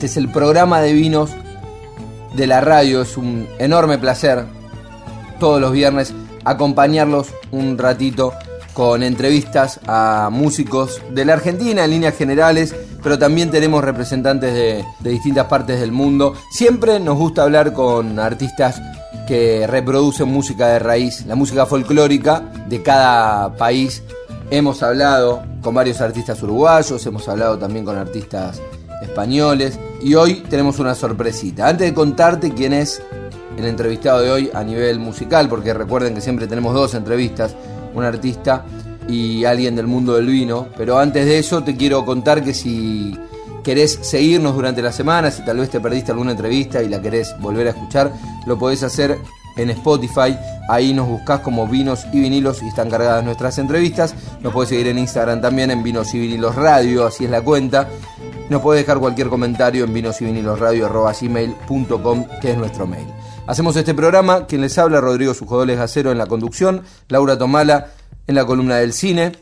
[0.00, 1.28] Este es el programa de vinos
[2.34, 4.46] de la radio, es un enorme placer
[5.38, 8.32] todos los viernes acompañarlos un ratito
[8.72, 14.86] con entrevistas a músicos de la Argentina en líneas generales, pero también tenemos representantes de,
[15.00, 16.32] de distintas partes del mundo.
[16.50, 18.80] Siempre nos gusta hablar con artistas
[19.28, 24.02] que reproducen música de raíz, la música folclórica de cada país.
[24.50, 28.62] Hemos hablado con varios artistas uruguayos, hemos hablado también con artistas
[29.02, 31.68] españoles y hoy tenemos una sorpresita.
[31.68, 33.02] Antes de contarte quién es
[33.56, 37.54] el entrevistado de hoy a nivel musical, porque recuerden que siempre tenemos dos entrevistas,
[37.94, 38.64] un artista
[39.08, 43.18] y alguien del mundo del vino, pero antes de eso te quiero contar que si
[43.62, 47.34] querés seguirnos durante la semana, si tal vez te perdiste alguna entrevista y la querés
[47.40, 48.12] volver a escuchar,
[48.46, 49.18] lo podés hacer
[49.60, 50.36] en Spotify.
[50.68, 54.14] Ahí nos buscás como Vinos y Vinilos y están cargadas nuestras entrevistas.
[54.40, 57.88] Nos podés seguir en Instagram también en Vinos y Vinilos Radio, así es la cuenta.
[58.50, 63.06] Nos podés dejar cualquier comentario en vinos y vinilos gmail.com, que es nuestro mail.
[63.46, 67.92] Hacemos este programa, quien les habla, Rodrigo Sujodoles Gacero en la conducción, Laura Tomala
[68.26, 69.32] en la columna del cine,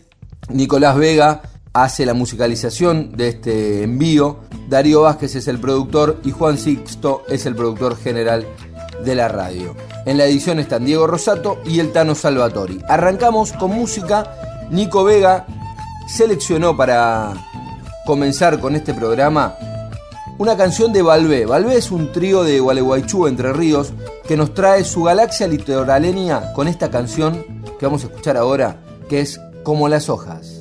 [0.50, 1.40] Nicolás Vega
[1.72, 7.46] hace la musicalización de este envío, Darío Vázquez es el productor y Juan Sixto es
[7.46, 8.46] el productor general
[9.04, 9.74] de la radio.
[10.04, 12.80] En la edición están Diego Rosato y el Tano Salvatori.
[12.88, 14.34] Arrancamos con música.
[14.70, 15.46] Nico Vega
[16.06, 17.34] seleccionó para
[18.06, 19.54] comenzar con este programa
[20.38, 21.46] una canción de Valvé.
[21.46, 23.92] Valvé es un trío de Gualeguaychú, Entre Ríos,
[24.26, 27.44] que nos trae su galaxia litoraleña con esta canción
[27.78, 30.57] que vamos a escuchar ahora, que es Como las hojas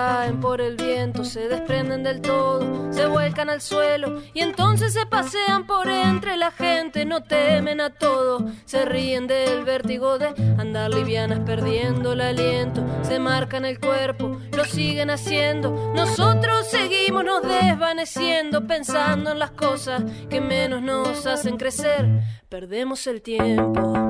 [0.00, 5.04] caen por el viento, se desprenden del todo, se vuelcan al suelo y entonces se
[5.04, 10.90] pasean por entre la gente, no temen a todo, se ríen del vértigo de andar
[10.90, 18.66] livianas perdiendo el aliento, se marcan el cuerpo, lo siguen haciendo, nosotros seguimos nos desvaneciendo,
[18.66, 22.08] pensando en las cosas que menos nos hacen crecer,
[22.48, 24.09] perdemos el tiempo.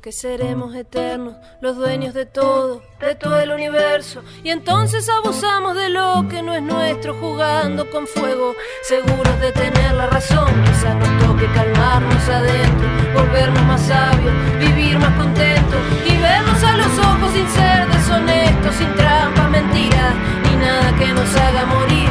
[0.00, 5.90] que seremos eternos, los dueños de todo, de todo el universo, y entonces abusamos de
[5.90, 10.48] lo que no es nuestro, jugando con fuego, seguros de tener la razón.
[10.64, 16.98] Quizás nos toque calmarnos adentro, volvernos más sabios, vivir más contentos y vernos a los
[16.98, 22.10] ojos sin ser deshonestos, sin trampa, mentiras, ni nada que nos haga morir.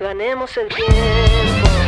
[0.00, 1.87] Ganemos el tiempo.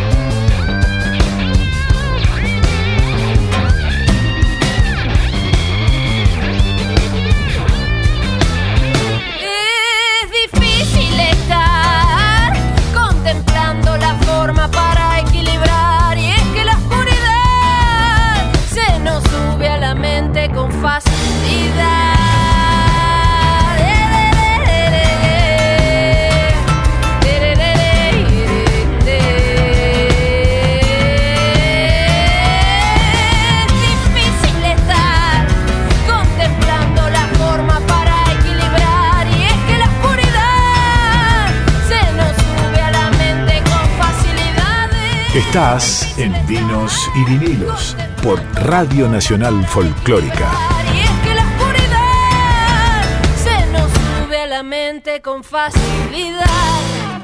[45.51, 50.49] Estás en Vinos y Vinilos por Radio Nacional Folclórica.
[50.95, 56.47] Y es que la oscuridad se nos sube a la mente con facilidad.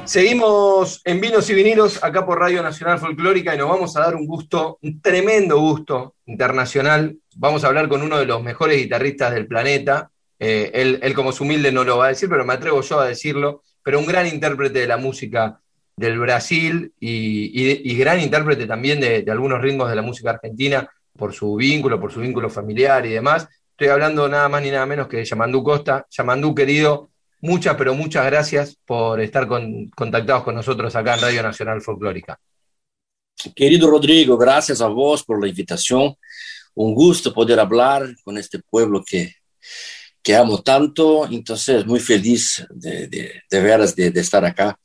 [0.03, 4.15] Seguimos en Vinos y Vinilos acá por Radio Nacional Folclórica y nos vamos a dar
[4.15, 7.15] un gusto, un tremendo gusto internacional.
[7.37, 10.11] Vamos a hablar con uno de los mejores guitarristas del planeta.
[10.37, 12.99] Eh, él, él como su humilde no lo va a decir, pero me atrevo yo
[12.99, 13.63] a decirlo.
[13.83, 15.61] Pero un gran intérprete de la música
[15.97, 21.55] del Brasil y, gran intérprete también de, algunos ritmos de la música argentina por su
[21.55, 23.47] vínculo, por su vínculo familiar y demás.
[23.71, 26.05] Estoy hablando nada más ni nada menos que de Yamandú Costa.
[26.11, 27.09] Yamandú, querido,
[27.41, 32.39] muchas, pero muchas gracias por estar con- contactados con nosotros acá en Radio Nacional Folclórica.
[33.55, 36.15] Querido Rodrigo, gracias a vos por la invitación.
[36.75, 39.33] Un gusto poder hablar con este pueblo que,
[40.35, 41.27] amo tanto.
[41.31, 44.77] Entonces, muy feliz de, de, de veras de estar acá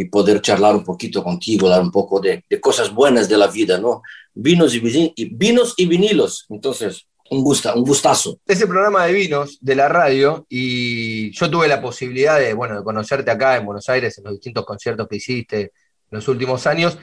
[0.00, 3.48] y poder charlar un poquito contigo, dar un poco de, de cosas buenas de la
[3.48, 4.00] vida, ¿no?
[4.32, 6.46] Vinos y, y- vinos y vinilos.
[6.50, 8.38] Entonces, un, gusta, un gustazo.
[8.46, 12.76] Es el programa de vinos de la radio y yo tuve la posibilidad de, bueno,
[12.78, 15.70] de conocerte acá en Buenos Aires en los distintos conciertos que hiciste en
[16.12, 16.96] los últimos años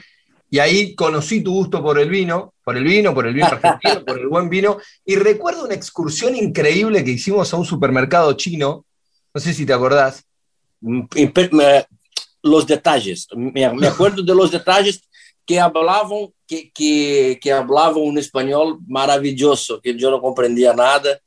[0.48, 4.04] y ahí conocí tu gusto por el vino, por el vino, por el vino argentino,
[4.06, 8.86] por el buen vino y recuerdo una excursión increíble que hicimos a un supermercado chino,
[9.34, 10.24] no sé si te acordás.
[12.46, 13.26] Y pe- me- los detalles.
[13.34, 15.00] Me, me acuerdo de los detalles
[15.44, 21.20] que hablaban, que, que, que hablaban un español maravilloso, que yo no comprendía nada,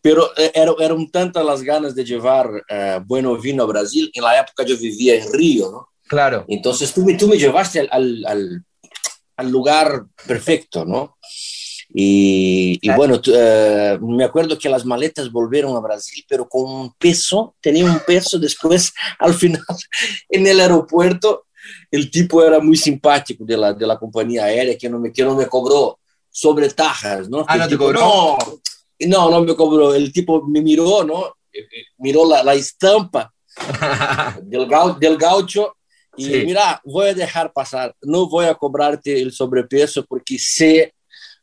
[0.00, 4.10] pero eh, era, eran tantas las ganas de llevar eh, bueno vino a Brasil.
[4.14, 5.88] En la época yo vivía en Río, ¿no?
[6.06, 6.44] Claro.
[6.46, 8.64] Entonces tú me, tú me llevaste al, al, al,
[9.36, 11.16] al lugar perfecto, ¿no?
[11.92, 16.92] Y, y bueno, eh, me acuerdo que las maletas volvieron a Brasil, pero con un
[16.98, 19.62] peso, tenía un peso después, al final,
[20.28, 21.46] en el aeropuerto,
[21.90, 25.22] el tipo era muy simpático de la, de la compañía aérea, que no me, que
[25.22, 25.98] no me cobró
[26.30, 27.44] sobre tajas, ¿no?
[27.48, 28.00] Ah, ¿no te tipo, cobró?
[28.00, 28.36] No,
[29.00, 29.94] no, no me cobró.
[29.94, 31.26] El tipo me miró, ¿no?
[31.52, 33.32] Eh, eh, Miró la, la estampa
[34.42, 35.76] del, gau- del gaucho
[36.18, 36.42] y Sí.
[36.46, 40.94] mira, voy a dejar pasar, no voy a cobrarte el sobrepeso porque sé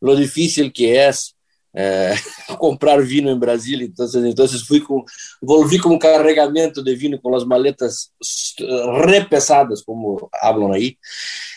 [0.03, 1.33] lo difícil que es
[1.73, 2.13] eh,
[2.59, 3.81] comprar vino en Brasil.
[3.81, 5.03] Entonces, entonces fui con,
[5.41, 8.13] volví con un cargamento de vino con las maletas
[8.57, 10.97] eh, re pesadas, como hablan ahí.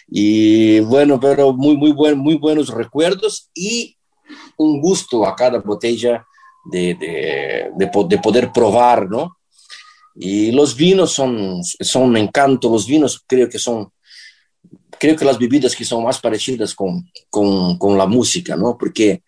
[0.08, 3.96] Y bueno, pero muy, muy, buen, muy buenos recuerdos y
[4.56, 6.24] un gusto a cada botella
[6.70, 9.36] de, de poder probar, ¿no?
[10.14, 13.90] Y los vinos son, son un encanto, los vinos creo que son,
[14.98, 18.76] creo que las bebidas que son más parecidas con, con, con la música, ¿no?
[18.78, 19.22] Porque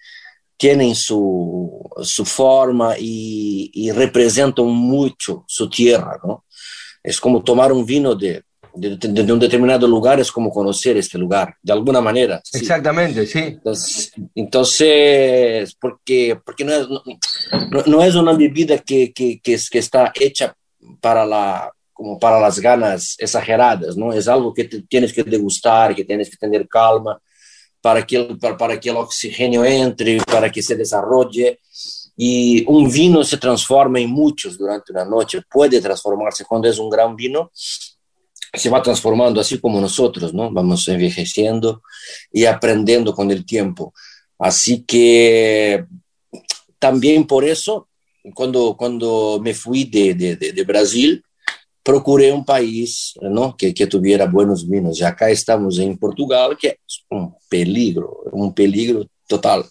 [0.57, 6.45] tienen su, su forma y, y representan mucho su tierra, ¿no?
[7.03, 8.43] Es como tomar un vino de,
[8.75, 12.41] de, de un determinado lugar, es como conocer este lugar, de alguna manera.
[12.45, 12.59] sí.
[12.59, 13.39] Exactamente, sí.
[13.39, 17.03] Entonces, entonces porque, porque no, es, no,
[17.87, 20.55] no es una bebida que, que, que, es, que está hecha
[21.01, 24.13] para, la, como para las ganas exageradas, ¿no?
[24.13, 27.21] Es algo que te tienes que degustar, que tienes que tener calma
[27.81, 31.59] para que, el, para, para que el oxígeno entre, para que se desarrolle.
[32.17, 36.89] Y un vino se transforma en muchos durante una noche, puede transformarse cuando es un
[36.89, 40.53] gran vino, se va transformando así como nosotros, ¿no?
[40.53, 41.83] Vamos envejeciendo
[42.33, 43.93] y aprendiendo con el tiempo.
[44.39, 45.85] Así que
[46.79, 47.89] también por eso,
[48.35, 51.25] cuando, cuando me fui de, de, de, de Brasil,
[51.83, 53.57] procuré un país ¿no?
[53.57, 55.01] que, que, tuviera buenos vinos.
[55.01, 59.65] Y acá estamos en Portugal, que es un peligro, un peligro total.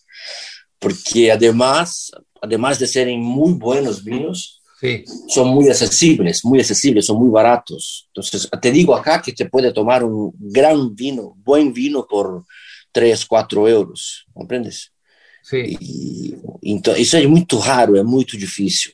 [0.80, 2.12] Porque además,
[2.42, 5.04] además de serem muy buenos vinos, sí.
[5.28, 8.08] son muy accesibles, muy accesibles, son muy baratos.
[8.08, 12.46] Entonces, te digo acá que te puede tomar un gran vino, buen vino por
[12.92, 14.92] 3, 4 euros, ¿comprendes?
[15.44, 15.78] Sí.
[15.80, 18.92] E, então, isso é muito raro, é muito difícil.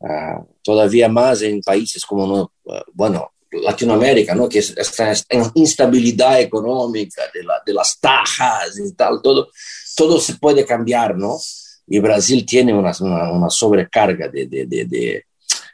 [0.00, 4.48] Uh, todavía más en países como, uh, bueno, Latinoamérica, ¿no?
[4.48, 5.12] que es esta
[5.54, 9.48] instabilidad económica de, la, de, las tajas y tal, todo,
[9.96, 11.36] todo se puede cambiar, ¿no?
[11.86, 15.24] Y Brasil tiene una, una, una sobrecarga de, de, de,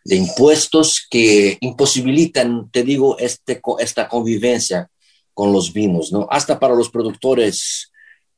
[0.05, 4.89] de, impuestos que imposibilitan, te digo, este, esta convivencia
[5.33, 6.29] con los vinos, ¿no?
[6.31, 7.91] Hasta para los productores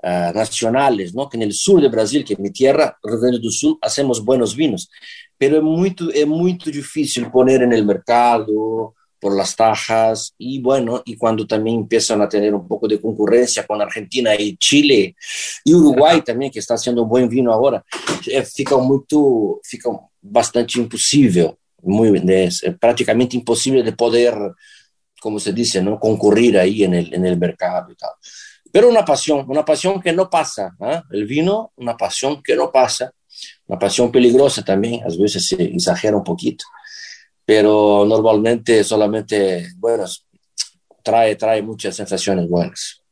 [0.07, 1.29] uh, nacionales, ¿no?
[1.29, 4.25] Que en el sur de Brasil, que es mi tierra, Rio Grande do Sul, hacemos
[4.25, 4.89] buenos vinos,
[5.37, 11.03] pero es muy, es muy difícil poner en el mercado por las tajas y bueno,
[11.05, 15.17] y cuando también empiezan a tener un poco de concurrencia con Argentina y Chile
[15.65, 17.85] y Uruguay también, que está haciendo un buen vino ahora,
[18.55, 24.35] fica, muito, fica bastante imposible, muy, es prácticamente imposible de poder,
[25.21, 25.99] como se dice, ¿no?
[25.99, 28.11] concurrir ahí en el, en el mercado y tal.
[28.77, 30.77] Pero una pasión, una pasión que no pasa.
[30.81, 31.01] ¿eh?
[31.11, 33.11] El vino, una pasión que no pasa,
[33.69, 36.67] una pasión peligrosa también, a veces se exagera un poquito,
[37.43, 40.05] pero normalmente solamente, bueno,
[41.03, 43.03] trae, trae muchas sensaciones buenas.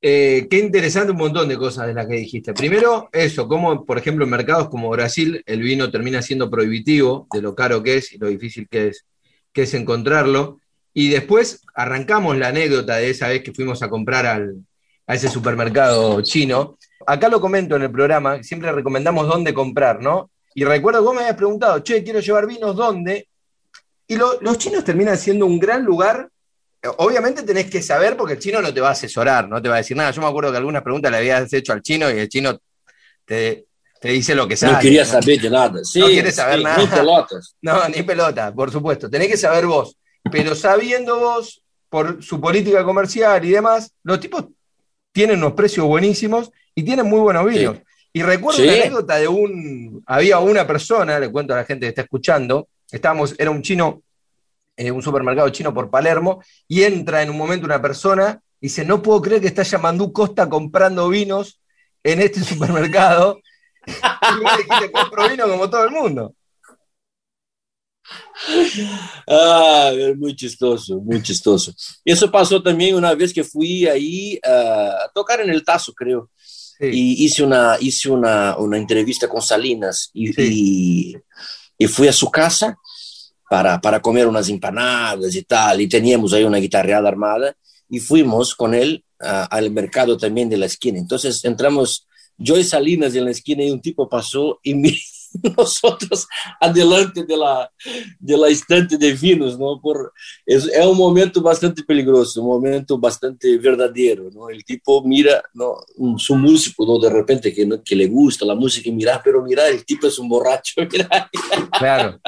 [0.00, 2.54] Eh, qué interesante un montón de cosas de las que dijiste.
[2.54, 7.42] Primero, eso, como por ejemplo en mercados como Brasil el vino termina siendo prohibitivo de
[7.42, 9.04] lo caro que es y lo difícil que es,
[9.52, 10.60] que es encontrarlo.
[11.00, 16.20] Y después arrancamos la anécdota de esa vez que fuimos a comprar a ese supermercado
[16.22, 16.76] chino.
[17.06, 20.28] Acá lo comento en el programa, siempre recomendamos dónde comprar, ¿no?
[20.56, 23.28] Y recuerdo que vos me habías preguntado, che, quiero llevar vinos, ¿dónde?
[24.08, 26.28] Y los chinos terminan siendo un gran lugar
[26.96, 29.76] obviamente tenés que saber porque el chino no te va a asesorar, no te va
[29.76, 30.10] a decir nada.
[30.10, 32.58] Yo me acuerdo que algunas preguntas le habías hecho al chino y el chino
[33.24, 33.66] te,
[34.02, 34.72] dice lo que sabe.
[34.72, 35.80] No quería saber de nada.
[35.94, 36.78] no quieres saber nada.
[36.78, 37.54] Ni pelotas.
[37.62, 39.08] No, ni pelota, por supuesto.
[39.08, 39.96] Tenés que saber vos.
[40.30, 44.44] Pero sabiendo vos, por su política comercial y demás, los tipos
[45.12, 47.78] tienen unos precios buenísimos y tienen muy buenos vinos.
[48.12, 50.02] Y recuerdo una anécdota de un.
[50.06, 54.02] Había una persona, le cuento a la gente que está escuchando, estábamos, era un chino
[54.76, 58.84] en un supermercado chino por Palermo, y entra en un momento una persona y dice,
[58.84, 61.60] no puedo creer que está Yamandú Costa comprando vinos
[62.02, 63.40] en este supermercado.
[63.86, 66.34] y vos dijiste, compro vino como todo el mundo.
[69.26, 71.72] Ah, muy chistoso, muy chistoso.
[72.04, 76.30] Eso pasó también una vez que fui ahí a tocar en el Tazo, creo.
[76.80, 81.16] Y hice, una, hice una, una entrevista con Salinas y, y,
[81.76, 82.78] y, fui a su casa
[83.50, 87.56] para, para comer unas empanadas y tal, y teníamos ahí una guitarreada armada,
[87.88, 90.98] y fuimos con él al mercado también de la esquina.
[90.98, 94.74] Entonces entramos yo y Salinas en la esquina y un tipo pasó y
[95.56, 96.26] nosotros
[96.60, 97.70] adelante de la,
[98.18, 99.80] de la estante de vinos, ¿no?
[99.80, 100.12] Por,
[100.44, 104.48] es, es, un momento bastante peligroso, un momento bastante verdadero, ¿no?
[104.48, 105.76] El tipo mira, ¿no?
[106.16, 106.98] Su músico, ¿no?
[106.98, 110.18] De repente que, que le gusta la música y mira, pero mira, el tipo es
[110.18, 111.30] un borracho, mira.
[111.78, 112.20] Claro.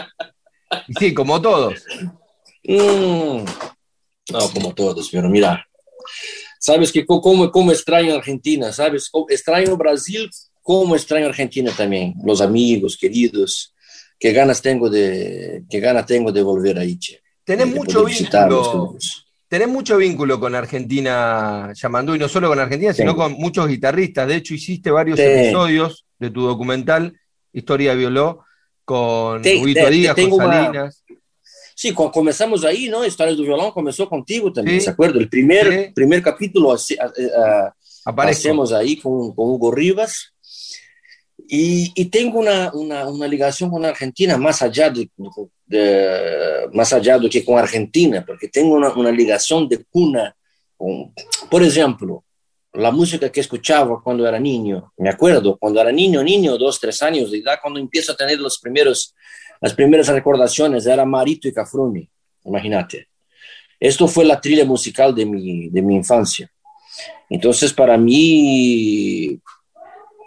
[0.99, 1.85] Sí, como todos.
[2.65, 3.45] Mm.
[4.33, 5.67] No, como todos, pero mira,
[6.61, 10.31] sabes que como, como extraño Argentina, sabes, extraño Brasil,
[10.71, 13.75] como extraño Argentina también, los amigos, queridos,
[14.17, 17.21] qué ganas tengo de, qué ganas tengo de volver ahí, che.
[17.43, 18.97] Tenés mucho vínculo.
[19.49, 24.29] Tenés mucho vínculo con Argentina, Yamandú, y no solo con Argentina, sino con muchos guitarristas.
[24.29, 27.19] De hecho, hiciste varios episodios de tu documental,
[27.53, 28.45] Historia Violó,
[28.85, 31.03] con Huguito Díaz, con Salinas.
[31.75, 33.05] Sí, comenzamos ahí, ¿no?
[33.05, 35.19] Historias del Violón comenzó contigo también, ¿se acuerda?
[35.19, 40.33] El primer, primer capítulo hacemos ahí con, con, Hugo Rivas.
[41.49, 45.09] Y, y tengo una, una, una, ligación con Argentina más allá de,
[45.67, 50.35] de, más allá de que con Argentina, porque tengo una, una ligación de cuna.
[50.77, 51.13] Con,
[51.51, 52.25] por ejemplo,
[52.73, 54.93] la música que escuchaba cuando era niño.
[54.99, 58.39] Me acuerdo, cuando era niño, niño, dos, tres años de edad, cuando empiezo a tener
[58.39, 59.15] los primeros,
[59.61, 62.09] las primeras recordaciones, era Marito y Cafruni,
[62.45, 63.09] imagínate.
[63.79, 66.51] Esto fue la trilla musical de mi, de mi infancia.
[67.29, 69.41] Entonces, para mí,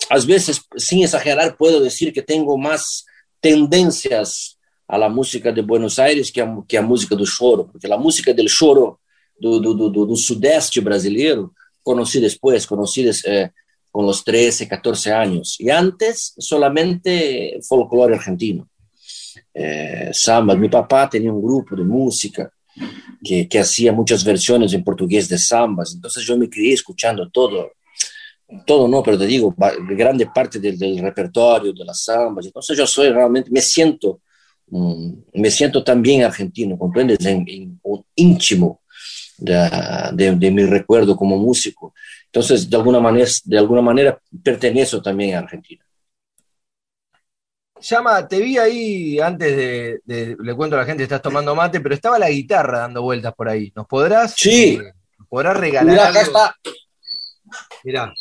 [0.10, 3.06] a veces, sin exagerar, puedo decir que tengo más
[3.40, 4.58] tendencias
[4.88, 7.98] a la música de Buenos Aires que a, que a música do choro, porque la
[7.98, 9.00] música del choro
[9.40, 13.50] do, do, do, do sudeste brasileiro conocí después, conocí eh,
[13.92, 15.56] con los 13, 14 años.
[15.60, 18.70] Y antes solamente folclore argentino.
[19.54, 20.56] Eh, samba.
[20.56, 22.52] Mi papá tenía un grupo de música
[23.24, 25.94] que, que hacía muchas versiones en portugués de sambas.
[25.94, 27.72] Entonces yo me crié escuchando todo.
[28.66, 29.56] Todo no, pero te digo,
[29.90, 32.46] grande parte del, del repertorio de las sambas.
[32.46, 34.22] Entonces yo soy realmente, me siento,
[34.68, 37.26] mm, me siento también argentino, ¿comprendes?
[37.26, 37.80] En, en,
[38.16, 38.82] íntimo
[39.38, 41.94] de, de, mi recuerdo como músico.
[42.26, 45.84] Entonces, de alguna manera, de alguna manera pertenezco también a Argentina.
[47.82, 49.58] Llama, te vi ahí antes
[50.06, 53.34] de, le cuento a la gente, estás tomando mate, pero estaba la guitarra dando vueltas
[53.34, 53.74] por ahí.
[53.76, 54.34] ¿Nos podrás?
[54.38, 54.80] Sí.
[54.82, 54.94] Eh,
[55.28, 55.92] podrás regalar?
[55.92, 56.56] Mira, acá está.
[57.84, 58.14] Mirá.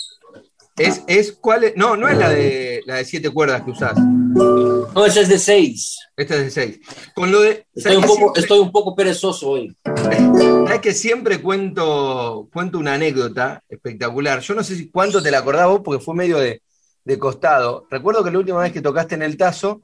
[0.82, 3.96] Es, es cuál es, no, no es la de la de siete cuerdas que usás.
[3.98, 5.98] No, esa es de seis.
[6.16, 6.80] Esta es de seis.
[7.14, 7.66] Con lo de.
[7.74, 9.76] Estoy un, poco, estoy un poco perezoso hoy.
[10.72, 14.40] Es que siempre cuento, cuento una anécdota espectacular.
[14.40, 16.62] Yo no sé si cuánto te la acordás vos, porque fue medio de,
[17.04, 17.86] de costado.
[17.90, 19.82] Recuerdo que la última vez que tocaste en el Tazo,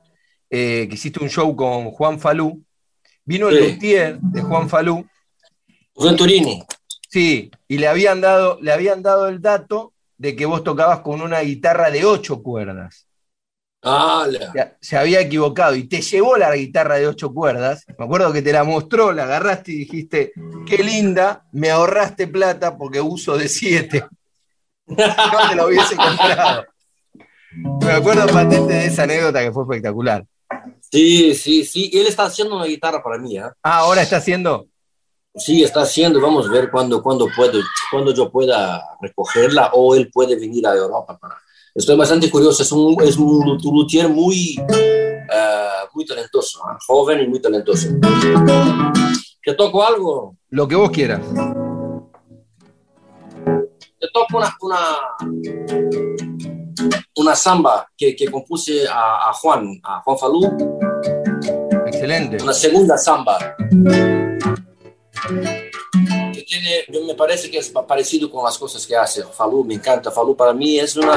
[0.48, 2.64] eh, que hiciste un show con Juan Falú,
[3.24, 5.06] vino el luthier de Juan Falú.
[5.94, 6.62] Venturini.
[7.10, 11.22] Sí, y le habían dado, le habían dado el dato de que vos tocabas con
[11.22, 13.08] una guitarra de ocho cuerdas.
[14.80, 17.84] Se había equivocado y te llevó la guitarra de ocho cuerdas.
[17.96, 20.32] Me acuerdo que te la mostró, la agarraste y dijiste,
[20.66, 24.04] qué linda, me ahorraste plata porque uso de siete.
[24.86, 26.64] no te la hubiese comprado.
[27.80, 30.24] Me acuerdo patente de esa anécdota que fue espectacular.
[30.90, 31.90] Sí, sí, sí.
[31.92, 33.38] Él está haciendo una guitarra para mí.
[33.38, 33.42] ¿eh?
[33.62, 34.66] Ah, ahora está haciendo.
[35.34, 36.20] Sí, está haciendo.
[36.20, 40.74] Vamos a ver cuándo, cuándo, puedo, cuando yo pueda recogerla o él puede venir a
[40.74, 41.38] Europa para
[41.78, 46.76] Estoy bastante curioso, es un, es un luthier muy, uh, muy talentoso, ¿eh?
[46.84, 47.88] joven y muy talentoso.
[49.44, 50.36] ¿Te toco algo?
[50.48, 51.20] Lo que vos quieras.
[54.00, 54.78] Te toco una, una,
[57.14, 60.56] una samba que, que compuse a, a, Juan, a Juan Falú.
[61.86, 62.42] Excelente.
[62.42, 63.38] Una segunda samba
[66.48, 69.22] tiene, me parece que es parecido con las cosas que hace.
[69.24, 70.10] Falú me encanta.
[70.10, 71.16] Falú para mí es una.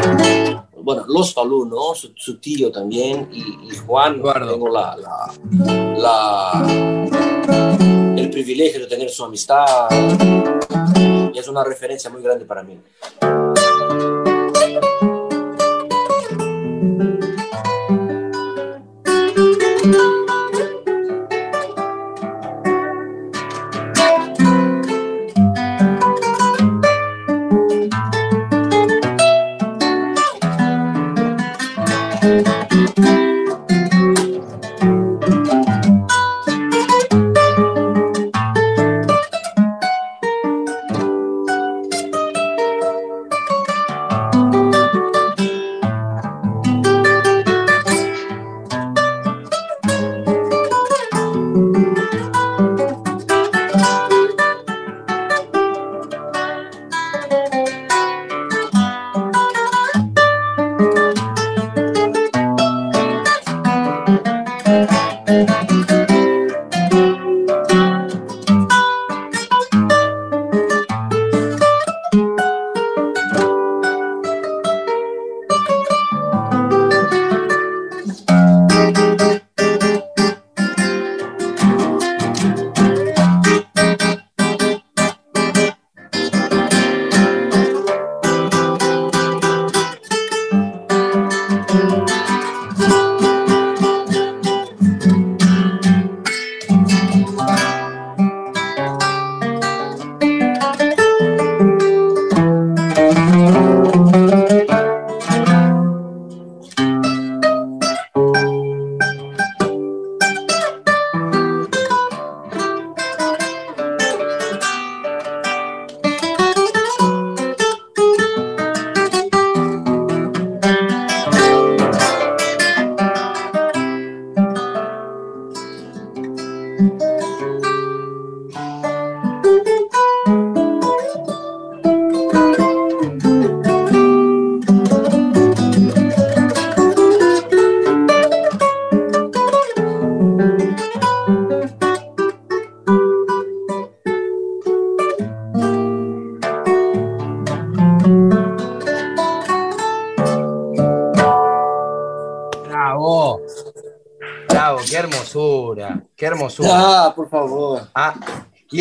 [0.76, 1.96] Bueno, los Falú, ¿no?
[1.96, 3.30] Su, su tío también.
[3.32, 5.34] Y, y Juan, tengo la, la,
[5.98, 6.66] la,
[8.18, 9.88] el privilegio de tener su amistad.
[11.34, 12.78] Y es una referencia muy grande para mí.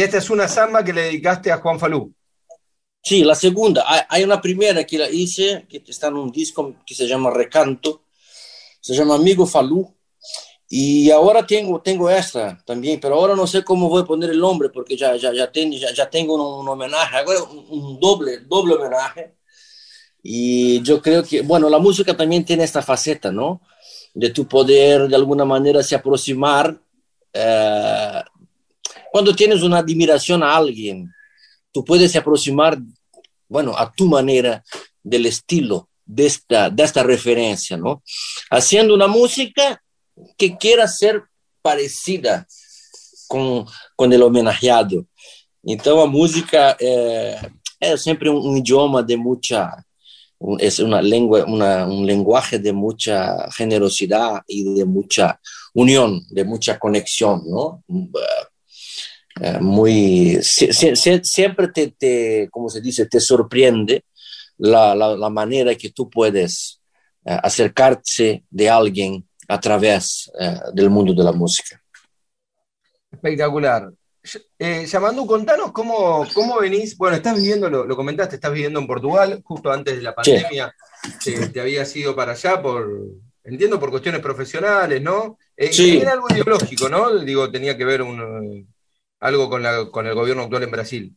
[0.02, 2.14] Esta es una samba que le dedicaste a Juan Falú.
[3.02, 3.84] Sí, la segunda.
[4.08, 8.04] Hay una primera que la hice, que está en un disco que se llama Recanto.
[8.80, 9.94] Se llama Amigo Falú.
[10.68, 14.38] Y ahora tengo, tengo esta también, pero ahora no sé cómo voy a poner el
[14.38, 18.74] nombre porque ya, ya, ya, tengo, ya, tengo un, homenaje, ahora un, un, doble, doble
[18.74, 19.34] homenaje.
[20.22, 23.62] Y yo creo que, bueno, la música también tiene esta faceta, ¿no?
[24.14, 26.80] De tu poder de alguna manera se aproximar
[27.32, 28.22] eh,
[29.10, 31.12] cuando tienes una admiración a alguien,
[31.72, 32.78] tú puedes aproximar,
[33.48, 34.62] bueno, a tu manera
[35.02, 38.02] del estilo de esta, de esta referencia, ¿no?
[38.50, 39.82] Haciendo una música
[40.36, 41.22] que quiera ser
[41.62, 42.46] parecida
[43.28, 45.06] con, con el homenajeado.
[45.62, 47.36] Entonces, la música eh,
[47.78, 49.70] es siempre un, un, idioma de mucha,
[50.58, 55.40] es una lengua, una, un lenguaje de mucha generosidad y de mucha
[55.74, 57.84] unión, de mucha conexión, ¿no?
[59.40, 64.04] Uh, muy, si, si, siempre te, te, como se dice, te sorprende
[64.58, 66.78] la, la, la manera que tú puedes
[67.24, 71.82] uh, acercarte de alguien a través uh, del mundo de la música.
[73.10, 73.90] Espectacular.
[74.58, 76.96] Eh, Yamandu, contanos cómo, cómo venís.
[76.98, 80.74] Bueno, estás viviendo, lo, lo, comentaste, estás viviendo en Portugal, justo antes de la pandemia.
[81.18, 81.34] Sí.
[81.34, 82.86] Te, te habías ido para allá por,
[83.42, 85.38] entiendo por cuestiones profesionales, ¿no?
[85.56, 85.96] Eh, sí.
[85.96, 87.18] Era algo ideológico, ¿no?
[87.20, 88.68] Digo, tenía que ver un,
[89.20, 91.16] algo con, la, con el gobierno actual en Brasil.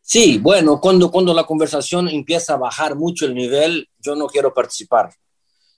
[0.00, 4.52] Sí, bueno, cuando, cuando la conversación empieza a bajar mucho el nivel, yo no quiero
[4.52, 5.10] participar.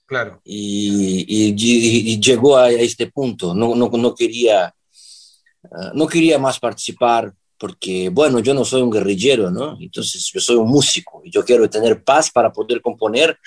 [0.05, 0.41] Claro.
[0.43, 3.53] Y, y, llegó a este punto.
[3.53, 8.91] No, no, no quería, ah, no quería más participar porque, bueno, yo no soy un
[8.91, 9.77] guerrillero, ¿no?
[9.79, 13.37] Entonces yo soy un músico y yo quiero tener paz para poder componer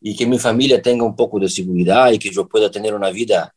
[0.00, 3.10] y que mi familia tenga un poco de seguridad y que yo pueda tener una
[3.10, 3.54] vida,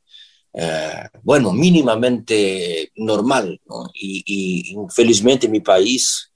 [0.53, 3.89] eh, bueno, mínimamente normal, ¿no?
[3.93, 6.31] Y, y infelizmente mi país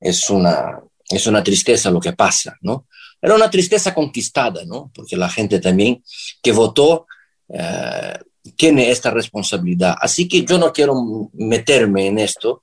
[0.00, 2.86] es una, es una tristeza lo que pasa, ¿no?
[3.20, 4.90] Era una tristeza conquistada, ¿no?
[4.94, 6.02] Porque la gente también
[6.42, 7.06] que votó
[7.48, 8.18] eh,
[8.56, 9.94] tiene esta responsabilidad.
[10.00, 12.62] Así que yo no quiero meterme en esto.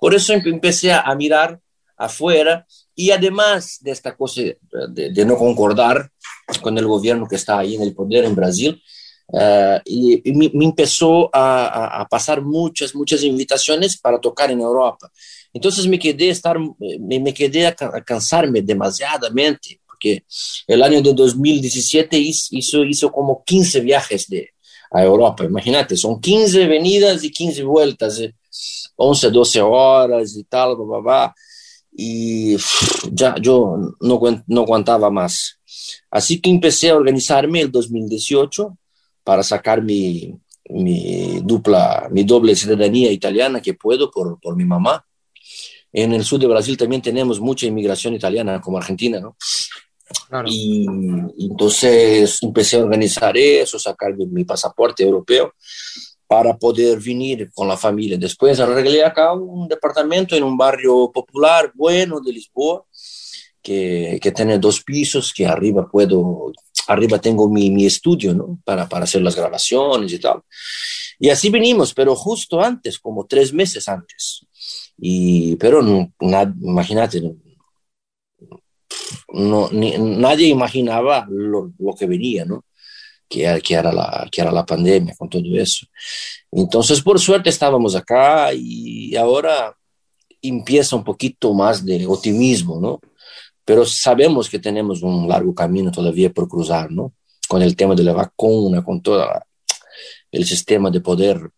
[0.00, 1.60] Por eso empecé a mirar
[1.96, 6.10] afuera y además de esta cosa de, no concordar
[6.62, 8.82] con el gobierno que está ahí en el poder en Brasil,
[9.32, 14.60] uh, y, y me, me, empezó a, a, pasar muchas, muchas invitaciones para tocar en
[14.60, 15.10] Europa.
[15.52, 20.24] Entonces me quedé, estar, me, me quedé a, a cansarme demasiadamente, porque
[20.66, 24.50] el año de 2017 hizo, hizo como 15 viajes de,
[24.90, 25.44] a Europa.
[25.44, 28.20] Imagínate, son 15 venidas y 15 vueltas,
[28.96, 31.34] 11, 12 horas y tal, bla, bla, bla.
[31.92, 32.56] Y
[33.12, 35.58] ya yo no, no aguantaba más.
[36.10, 38.76] Así que empecé a organizarme el 2018
[39.24, 40.34] para sacar mi,
[40.70, 45.04] mi dupla, mi doble ciudadanía italiana que puedo por, por mi mamá.
[45.92, 49.36] En el sur de Brasil también tenemos mucha inmigración italiana, como Argentina, ¿no?
[50.28, 50.48] Claro.
[50.50, 50.86] Y,
[51.38, 55.54] entonces empecé a organizar eso, sacar mi, mi, pasaporte europeo
[56.26, 58.16] para poder venir con la familia.
[58.16, 62.84] Después arreglé acá un departamento en un barrio popular bueno de Lisboa,
[63.60, 66.52] que, que tiene dos pisos, que arriba puedo,
[66.90, 68.58] arriba tengo mi, mi estudio, ¿no?
[68.64, 70.42] Para, para hacer las grabaciones y tal.
[71.18, 74.46] Y así venimos, pero justo antes, como tres meses antes.
[74.98, 77.22] Y, pero no, na, imagínate,
[79.28, 82.64] no, ni, nadie imaginaba lo, lo, que venía, ¿no?
[83.28, 85.86] Que, que, era la, que era la pandemia con todo eso.
[86.50, 89.76] Entonces, por suerte estábamos acá y ahora
[90.42, 93.00] empieza un poquito más de optimismo, ¿no?
[93.64, 97.14] Pero sabemos que tenemos un largo camino todavía por cruzar, ¿no?
[97.48, 99.26] Con el tema de la vacuna, con todo
[100.30, 101.50] el sistema de poder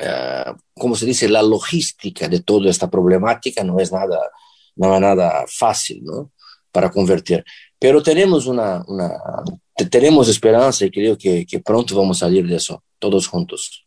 [0.00, 4.18] Uh, como se dice, la logística de toda esta problemática no es nada,
[4.76, 6.32] no es nada fácil, ¿no?
[6.72, 7.44] Para convertir.
[7.78, 9.12] Pero tenemos una, una
[9.90, 13.86] tenemos esperanza y creo que, que, pronto vamos a salir de eso, todos juntos.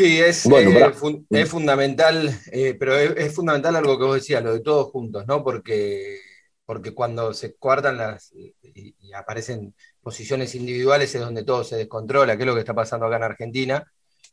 [0.00, 4.14] Sí, es, bueno, eh, fun es fundamental, eh, pero es, es, fundamental algo que vos
[4.14, 5.44] decías, lo de todos juntos, ¿no?
[5.44, 6.18] Porque,
[6.64, 12.36] porque cuando se guardan las y, y aparecen posiciones individuales es donde todo se descontrola,
[12.36, 13.86] que es lo que está pasando acá en Argentina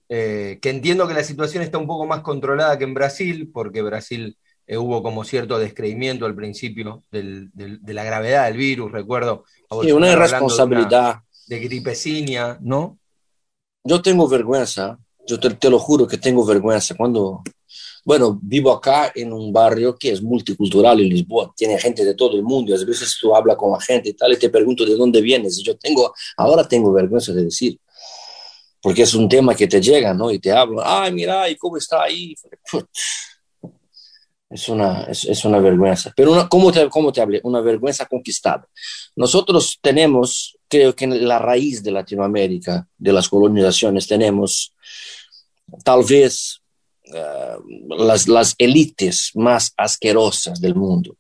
[0.08, 3.82] eh, que entiendo que la situación está un poco más controlada que en Brasil, porque
[3.82, 4.38] Brasil
[4.70, 9.44] hubo como cierto descreimiento al principio del, del, de la gravedad del virus, recuerdo.
[9.82, 10.90] Sí, una irresponsabilidad.
[10.90, 12.98] De, una, de gripecinia, ¿no?
[13.84, 17.44] Yo tengo vergüenza, yo te, te, lo juro que tengo vergüenza cuando,
[18.06, 22.36] bueno, vivo acá en un barrio que es multicultural en Lisboa, tiene gente de todo
[22.38, 24.86] el mundo, y a veces tú hablas con la gente y tal, y te pregunto
[24.86, 27.78] de dónde vienes, y yo tengo, ahora tengo vergüenza de decir,
[28.82, 30.32] porque es un tema que te llega, ¿no?
[30.32, 32.34] Y te hablan, ay, mira, ¿y cómo está ahí?
[34.50, 36.14] Es una, es, es una vergüenza.
[36.16, 37.42] Pero una, ¿cómo, te, ¿cómo te hablé?
[37.44, 38.66] Una vergüenza conquistada.
[39.16, 44.74] Nosotros tenemos, creo que en la raíz de Latinoamérica, de las colonizaciones, tenemos
[45.84, 46.62] tal vez
[47.08, 51.16] uh, las, las élites más asquerosas del mundo,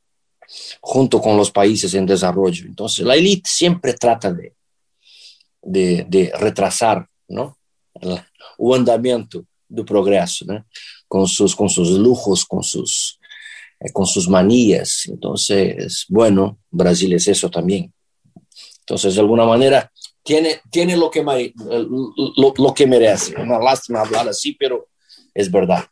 [0.81, 2.65] junto con los países en desarrollo.
[2.65, 4.53] Entonces, la élite siempre trata de,
[5.61, 7.57] de, retrasar ¿no?
[8.57, 10.63] o andamento do progresso, né?
[11.09, 13.17] com, sus, sus lujos, com sus,
[13.81, 15.05] eh, con sus manías.
[15.07, 17.93] Entonces, bueno, Brasil es eso también.
[18.79, 19.91] Entonces, de alguna manera,
[20.27, 23.33] tiene, tiene lo, que, lo, lo que merece.
[23.39, 24.89] Una lástima hablar así, pero
[25.33, 25.85] es verdad.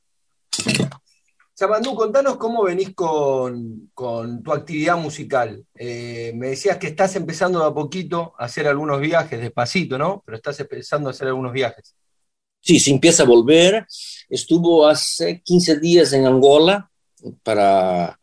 [1.54, 5.65] Sabandú, contanos cómo venís con, con tu actividad musical.
[5.74, 10.21] Eh, me decías que estás empezando de a poquito a hacer algunos viajes, despacito, ¿no?
[10.26, 11.95] Pero estás empezando a hacer algunos viajes.
[12.60, 13.88] Sí, se empieza a volver.
[14.28, 16.91] Estuvo hace 15 días en Angola
[17.41, 18.19] para,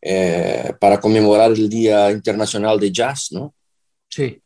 [0.00, 3.52] eh, para conmemorar el Día Internacional de Jazz, ¿no?
[4.08, 4.40] Sí.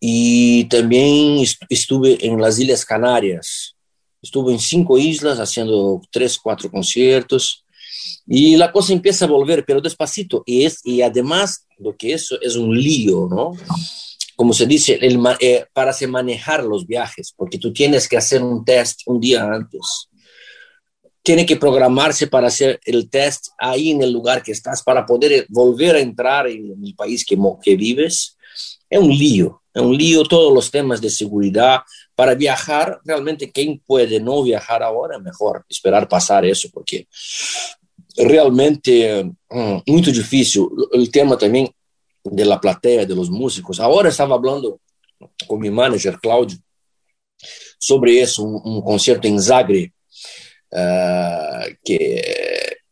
[0.00, 3.76] Y también estuve en las Islas Canarias
[4.22, 7.64] Estuve en cinco islas haciendo tres, cuatro conciertos
[8.26, 10.44] Y la cosa empieza a volver, pero despacito.
[10.46, 13.52] Y, es, y además, lo que eso es un lío, ¿no?
[14.36, 18.42] Como se dice, el, eh, para se manejar los viajes, porque tú tienes que hacer
[18.42, 20.08] un test un día antes.
[21.22, 25.46] Tiene que programarse para hacer el test ahí en el lugar que estás, para poder
[25.48, 28.36] volver a entrar en el país que, que vives.
[28.92, 31.80] Es un lío, es un lío todos los temas de seguridad.
[32.14, 37.06] Para viajar, realmente, quien puede no viajar ahora, mejor esperar pasar eso, porque
[38.18, 40.70] realmente hum, muito difícil.
[40.92, 41.72] O tema também
[42.22, 43.80] da plateia, dos músicos.
[43.80, 44.78] Agora estava falando
[45.46, 46.58] com meu manager, Cláudio,
[47.80, 49.90] sobre isso, um, um concerto em Zagreb,
[50.70, 52.22] uh, que,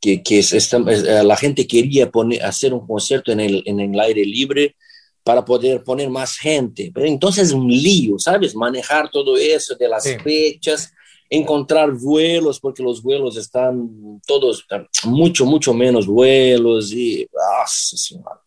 [0.01, 4.75] que, que esta, a gente queria poner, fazer um concerto em el, el aire livre
[5.25, 6.93] para poder poner mais gente.
[6.97, 8.55] Então, é um lío, ¿sabes?
[8.55, 10.19] Manejar todo isso de las sí.
[10.19, 10.93] fechas
[11.31, 14.67] encontrar vuelos, porque los vuelos están todos,
[15.05, 18.41] mucho, mucho menos vuelos, e, nossa senhora,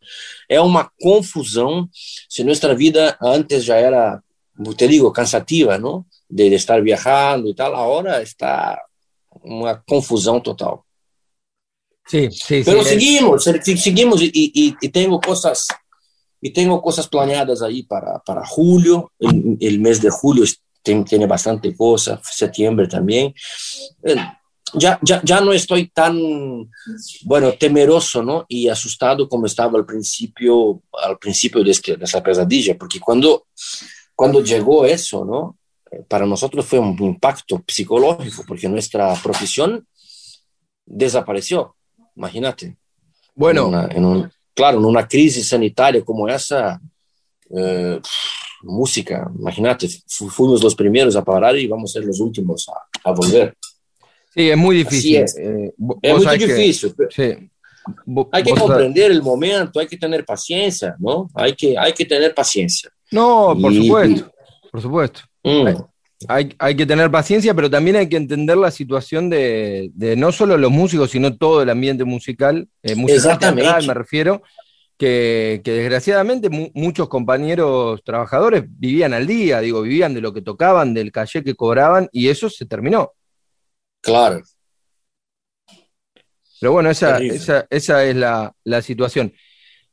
[0.49, 1.87] é uma confusão,
[2.27, 4.21] se nossa vida antes já era,
[4.75, 6.05] te digo, cansativa, não?
[6.29, 8.77] De estar viajando e tal, agora está
[9.41, 10.85] uma confusão total.
[12.05, 13.81] Sí, sí, Pero sí, seguimos, es...
[13.81, 15.67] seguimos y, y, y, tengo cosas
[16.45, 20.43] y tengo cosas planeadas ahí para, para julio, el, el mes de julio
[20.83, 23.33] tem, tiene bastante cosa, septiembre también.
[24.03, 24.15] Eh,
[24.73, 26.19] ya, ya, ya no estoy tan,
[27.23, 28.45] bueno, temeroso, ¿no?
[28.49, 33.45] Y asustado como estaba al principio, al principio de, este, de esa pesadilla, porque cuando,
[34.13, 35.57] cuando llegó eso, ¿no?
[35.89, 39.87] Eh, para nosotros fue un impacto psicológico, porque nuestra profesión
[40.85, 41.77] desapareció,
[42.17, 42.75] imagínate.
[43.33, 46.79] Bueno, en una, en un, claro, en una crisis sanitaria como esa,
[47.49, 47.99] eh,
[48.63, 53.55] música, imagínate, fuimos los primeros a parar y vamos ser los últimos a, a volver.
[54.33, 55.17] Sí, es muy difícil.
[55.17, 56.95] Es, eh, es muy difícil.
[56.95, 57.49] Que, sí.
[58.31, 61.29] Hay que comprender el momento, hay que tener paciencia, ¿no?
[61.35, 62.89] Hay que, hay que tener paciencia.
[63.11, 64.31] No, por y, supuesto,
[64.71, 65.21] por supuesto.
[65.43, 65.67] Mm.
[66.27, 70.57] Hay, que tener paciencia, pero también hay que entender la situación de, de no solo
[70.57, 74.41] los músicos, sino todo el ambiente musical, eh, musical teatral, me refiero,
[74.97, 80.41] que, que desgraciadamente mu muchos compañeros trabajadores vivían al día, digo, vivían de lo que
[80.41, 83.13] tocaban, del calle que cobraban, y eso se terminó.
[84.01, 84.43] Claro.
[86.59, 89.33] Pero bueno, esa, esa, esa es la, la, situación.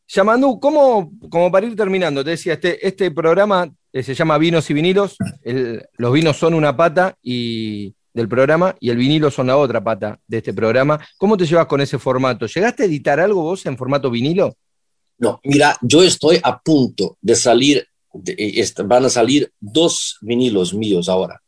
[0.06, 4.74] Yamandu, ¿cómo, como para ir terminando, te decía, este, este programa se llama Vinos y
[4.74, 9.56] Vinilos, el, los vinos son una pata y, del programa y el vinilo son la
[9.56, 11.00] otra pata de este programa.
[11.16, 12.46] ¿Cómo te llevas con ese formato?
[12.46, 14.56] ¿Llegaste a editar algo vos en formato vinilo?
[15.18, 21.08] No, mira, yo estoy a punto de salir, de, van a salir dos vinilos míos
[21.08, 21.40] ahora.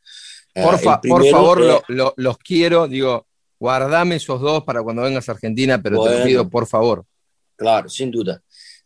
[0.54, 3.26] Por, fa, uh, por favor, eh, lo, lo, los quiero, digo,
[3.58, 7.06] guardame esos dos para cuando vengas a Argentina, pero bueno, te pido, por favor.
[7.56, 8.42] Claro, sin duda.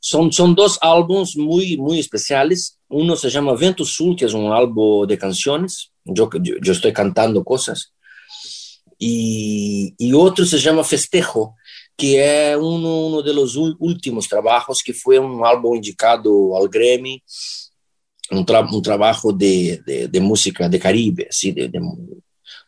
[0.06, 2.78] Son, son dos álbumes muy, muy especiales.
[2.88, 5.90] Uno se llama Vento Sul, que es un álbum de canciones.
[6.04, 7.92] Yo, yo, yo estoy cantando cosas.
[9.00, 11.56] Y, y otro se llama Festejo,
[11.96, 17.20] que é um, um dos últimos trabalhos, que foi um álbum indicado ao Grammy,
[18.30, 21.80] um, tra um trabalho de, de, de, música de Caribe, assim, de, de,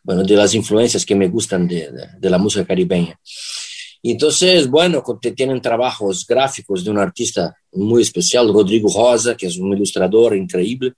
[0.03, 3.17] bueno, de las influencias que me gustan de, de, de la música caribeña.
[4.03, 5.03] Entonces, bueno,
[5.35, 10.95] tienen trabajos gráficos de un artista muy especial, Rodrigo Rosa, que es un ilustrador increíble,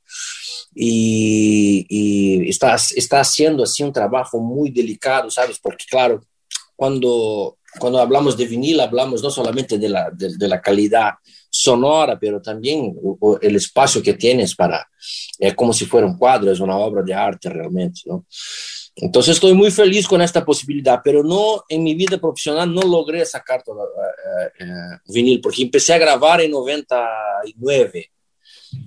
[0.75, 5.59] y, y está, está haciendo así un trabajo muy delicado, ¿sabes?
[5.59, 6.23] Porque, claro,
[6.77, 11.13] cuando cuando hablamos de vinil, hablamos no solamente de la, de, de la calidad
[11.49, 12.97] sonora, pero también
[13.41, 14.89] el espacio que tienes para,
[15.39, 18.27] es como si fuera un cuadro, es una obra de arte realmente, ¿no?
[18.97, 23.25] Entonces estoy muy feliz con esta posibilidad, pero no en mi vida profesional no logré
[23.25, 28.11] sacar todo, uh, uh, vinil, porque empecé a grabar en 99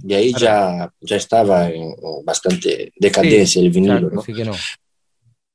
[0.05, 3.99] y ahí ya, ya estaba en bastante decadencia sí, el vinilo.
[3.99, 4.21] Claro, ¿no?
[4.21, 4.53] Sí que no.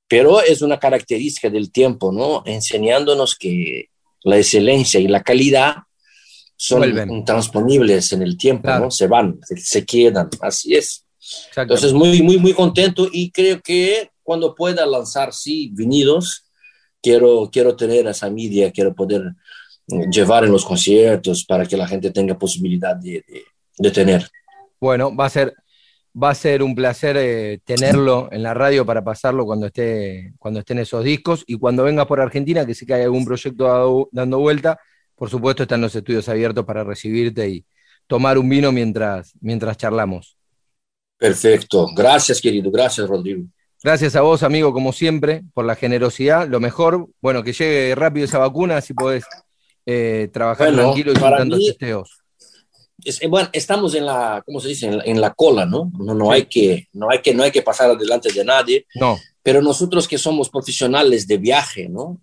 [0.07, 2.43] pero es una característica del tiempo, ¿no?
[2.47, 3.91] Enseñándonos que
[4.25, 5.77] la excelencia y la calidad
[6.57, 7.11] son Vuelven.
[7.11, 8.87] intransponibles en el tiempo, Claro.
[8.87, 8.91] ¿no?
[8.91, 11.05] Se van, se, se quedan, así es.
[11.57, 16.45] Entonces, muy, muy, muy contento y creo que cuando pueda lanzar, sí, vinilos,
[17.01, 19.23] quiero, quiero tener esa media, quiero poder
[19.91, 23.43] eh, llevar en los conciertos para que la gente tenga posibilidad de, de,
[23.79, 24.29] de tener.
[24.79, 25.55] Bueno, va a ser,
[26.15, 30.61] va a ser un placer eh, tenerlo en la radio para pasarlo cuando esté cuando
[30.61, 34.11] estén esos discos y cuando vengas por Argentina, que sé que hay algún proyecto dado,
[34.13, 34.79] dando vuelta,
[35.17, 37.65] por supuesto están los estudios abiertos para recibirte y
[38.07, 40.37] tomar un vino mientras, mientras charlamos.
[41.17, 41.87] Perfecto.
[41.97, 42.71] Gracias, querido.
[42.71, 43.47] Gracias, Rodrigo.
[43.83, 46.49] Gracias a vos, amigo, como siempre, por la generosidad.
[46.49, 49.25] Lo mejor, bueno, que llegue rápido esa vacuna, así podés
[49.87, 52.11] eh, trabajar Bueno, tranquilo y sin tantos testeos.
[53.05, 54.87] Es- eh, bueno, estamos en la, ¿cómo se dice?
[54.87, 55.91] En la, en la cola, ¿no?
[55.99, 58.87] No, no, hay que, no, hay que, no hay que pasar adelante de nadie.
[58.97, 62.21] No, pero nosotros que somos profesionales de viaje, ¿no?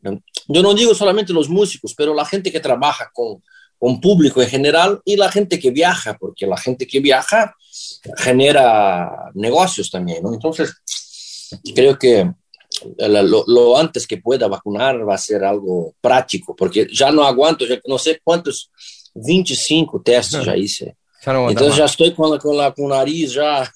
[0.47, 3.41] Yo no digo solamente los músicos, pero la gente que trabaja con,
[3.79, 7.55] con público en general y la gente que viaja, porque la gente que viaja
[8.17, 10.33] genera negocios también, ¿no?
[10.33, 10.73] Entonces,
[11.75, 12.31] creo que
[12.97, 17.65] lo, lo antes que pueda vacunar va a ser algo práctico, porque ya no aguanto,
[17.65, 18.69] ya no sé cuántos,
[19.13, 20.95] 25 testes ya hice.
[21.25, 21.77] ya no aguanta Entonces más.
[21.79, 23.71] ya estoy con, con, la, con nariz ya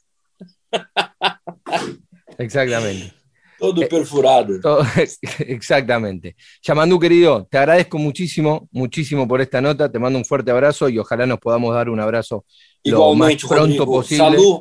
[2.38, 3.14] Exactamente.
[3.58, 4.60] todo Eh, perforado.
[4.62, 4.84] Todo-
[5.40, 6.36] exactamente.
[6.64, 9.92] Yamandú, querido, te agradezco muchísimo, muchísimo por esta nota.
[9.92, 12.46] Te mando un fuerte abrazo y ojalá nos podamos dar un abrazo
[12.86, 13.86] lo más Igualmente, pronto Rodrigo.
[13.86, 14.24] posible.
[14.24, 14.60] Salud.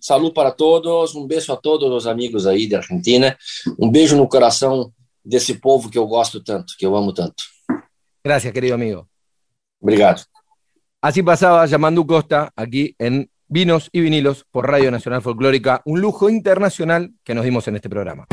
[0.00, 1.14] Salud para todos.
[1.14, 3.36] Um beijo a todos os amigos aí da Argentina.
[3.78, 4.92] Um beijo no coração
[5.24, 7.42] desse povo que eu gosto tanto, que eu amo tanto.
[8.24, 9.08] Gracias, querido amigo.
[9.80, 10.22] Obrigado.
[11.00, 16.30] Así pasaba Yamandú Costa aquí en Vinos y Vinilos por Radio Nacional Folclórica, un lujo
[16.30, 18.26] internacional que nos dimos en este programa.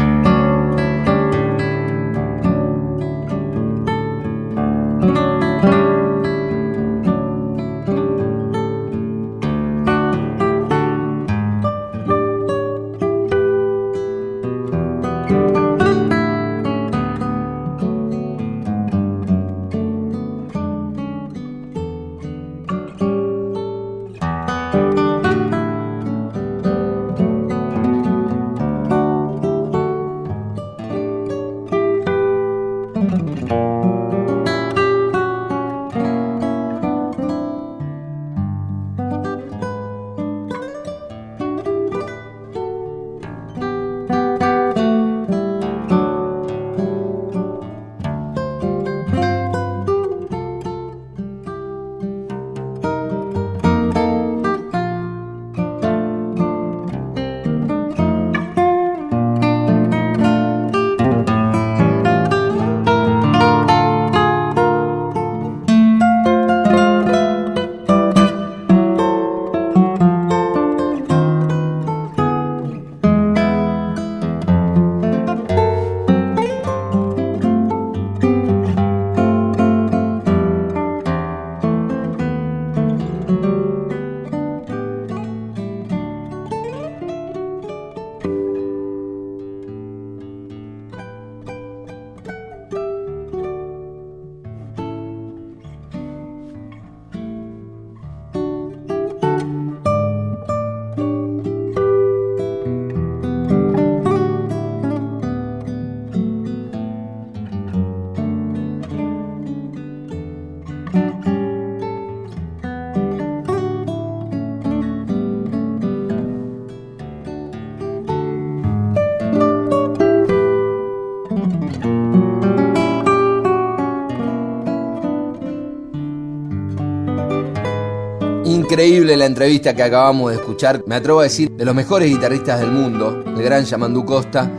[128.80, 132.62] Increíble la entrevista que acabamos de escuchar, me atrevo a decir, de los mejores guitarristas
[132.62, 134.50] del mundo, el gran Yamandú Costa,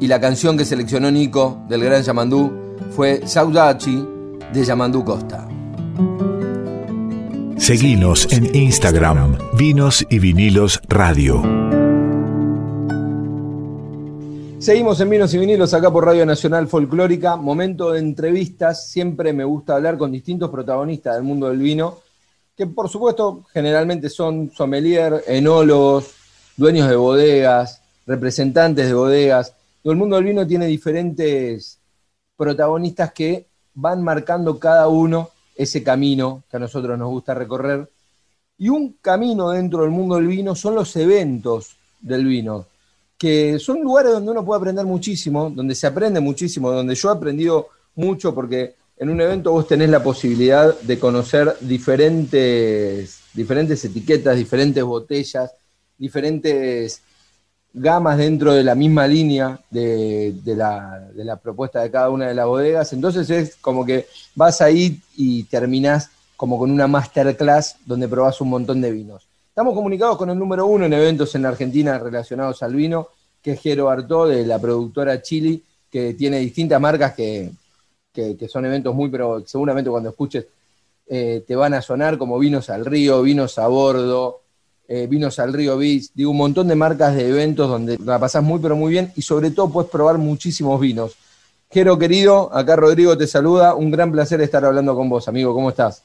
[0.00, 2.50] y la canción que seleccionó Nico del gran Yamandú
[2.90, 4.04] fue Saudachi
[4.52, 5.46] de Yamandú Costa.
[7.56, 11.40] Seguinos en Instagram, Vinos y Vinilos Radio.
[14.58, 19.44] Seguimos en Vinos y Vinilos acá por Radio Nacional Folclórica, momento de entrevistas, siempre me
[19.44, 22.07] gusta hablar con distintos protagonistas del mundo del vino,
[22.58, 26.12] que por supuesto generalmente son sommelier, enólogos,
[26.56, 29.54] dueños de bodegas, representantes de bodegas.
[29.80, 31.78] Todo el mundo del vino tiene diferentes
[32.36, 37.88] protagonistas que van marcando cada uno ese camino que a nosotros nos gusta recorrer.
[38.58, 42.66] Y un camino dentro del mundo del vino son los eventos del vino,
[43.16, 47.12] que son lugares donde uno puede aprender muchísimo, donde se aprende muchísimo, donde yo he
[47.12, 54.36] aprendido mucho porque en un evento vos tenés la posibilidad de conocer diferentes, diferentes etiquetas,
[54.36, 55.52] diferentes botellas,
[55.96, 57.00] diferentes
[57.72, 62.34] gamas dentro de la misma línea de, la, de la propuesta de cada una de
[62.34, 62.92] las bodegas.
[62.92, 68.50] Entonces es como que vas ahí y terminás como con una masterclass donde probás un
[68.50, 69.28] montón de vinos.
[69.48, 73.08] Estamos comunicados con el número uno en eventos en Argentina relacionados al vino,
[73.42, 77.50] que es Jero Artó, de la productora Chili, que tiene distintas marcas que,
[78.36, 80.46] que, son eventos muy, pero seguramente cuando escuches
[81.06, 84.42] eh, te van a sonar como vinos al río, vinos a bordo,
[84.90, 88.42] eh, Vinos al Río Beach, digo, un montón de marcas de eventos donde la pasás
[88.42, 91.12] muy, pero muy bien y sobre todo puedes probar muchísimos vinos.
[91.70, 95.68] Jero querido, acá Rodrigo te saluda, un gran placer estar hablando con vos, amigo, ¿cómo
[95.68, 96.02] estás?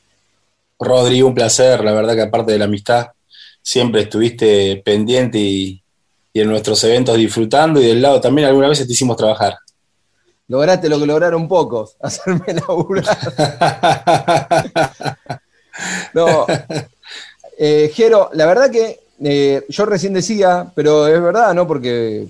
[0.78, 3.08] Rodrigo, un placer, la verdad que aparte de la amistad,
[3.62, 5.82] siempre estuviste pendiente y,
[6.34, 9.56] en nuestros eventos disfrutando y del lado también alguna vez te hicimos trabajar.
[10.48, 13.06] Lograste lo que lograron pocos, hacerme laburar.
[16.14, 16.46] no,
[17.58, 21.66] eh, Jero, la verdad que eh, yo recién decía, pero es verdad, ¿no?
[21.66, 22.28] Porque,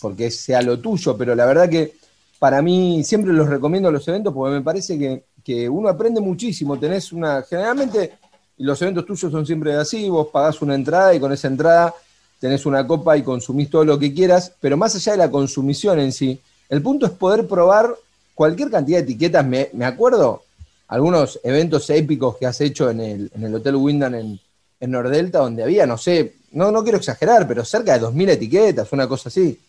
[0.00, 1.94] porque sea lo tuyo, pero la verdad que
[2.38, 6.78] para mí siempre los recomiendo los eventos porque me parece que, uno aprende muchísimo.
[6.78, 8.12] Tenés una, generalmente,
[8.58, 11.94] los eventos tuyos son siempre así, vos pagás una entrada y con esa entrada
[12.40, 16.00] tenés una copa y consumís todo lo que quieras, pero más allá de la consumición
[16.00, 16.40] en sí,
[16.72, 17.94] el punto es poder probar
[18.34, 19.44] cualquier cantidad de etiquetas.
[19.46, 20.42] Me, acuerdo
[20.88, 24.40] algunos eventos épicos que has hecho en el, en el Hotel Wyndham en,
[24.80, 28.90] en Nordelta, donde había, no sé, no, no quiero exagerar, pero cerca de 2.000 etiquetas,
[28.90, 29.60] una cosa así.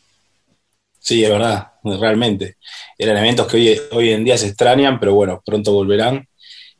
[0.97, 2.55] Sí, es verdad, realmente.
[2.97, 6.25] Eran eventos que hoy, hoy en día se extrañan, pero bueno, pronto volverán,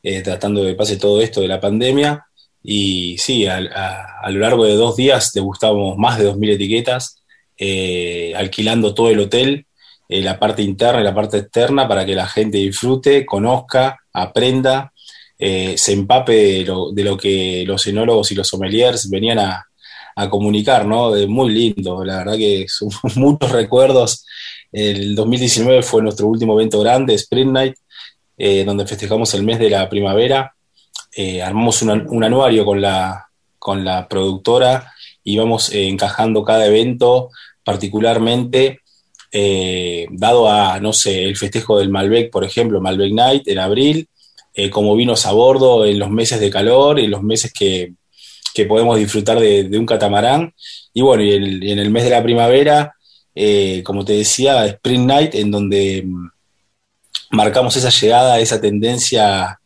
[0.02, 2.24] eh, tratando de que pase todo esto de la pandemia.
[2.62, 7.22] Y sí, a, lo largo de dos días degustamos más de 2.000 etiquetas,
[7.58, 9.66] eh, alquilando todo el hotel,
[10.14, 14.92] eh, la parte interna y la parte externa, para que la gente disfrute, conozca, aprenda
[15.36, 19.66] eh, se empape de lo, que los enólogos y los sommeliers venían a,
[20.30, 21.10] comunicar, ¿no?
[21.26, 24.24] muy lindo, la verdad que son muchos recuerdos.
[24.70, 27.74] El 2019 fue nuestro último evento grande, Spring Night,
[28.38, 30.54] eh, donde festejamos el mes de la primavera.
[31.42, 33.26] Armamos un anuario con la,
[33.58, 34.92] con la productora
[35.24, 37.30] y vamos encajando cada evento,
[37.64, 38.83] particularmente
[40.10, 44.08] dado a, no sé, el festejo del Malbec, por ejemplo, Malbec Night en abril,
[44.56, 47.92] eh, como vinos a bordo en los meses de calor, en los meses que,
[48.68, 50.54] podemos disfrutar de, un catamarán.
[50.92, 52.94] Y bueno, y, en el mes de la primavera,
[53.34, 56.28] eh, como te decía, Spring Night, en donde mm,
[57.32, 59.58] marcamos esa llegada, esa tendencia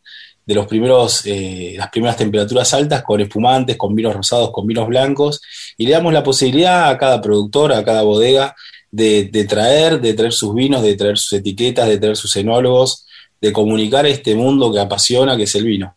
[0.46, 4.88] de los primeros, eh, las primeras temperaturas altas con espumantes, con vinos rosados, con vinos
[4.88, 5.42] blancos,
[5.76, 8.56] y le damos la posibilidad a cada productor, a cada bodega,
[8.90, 13.06] de, traer, de traer sus vinos, de traer sus etiquetas, de traer sus enólogos,
[13.40, 15.94] de comunicar este mundo que apasiona, que es el vino.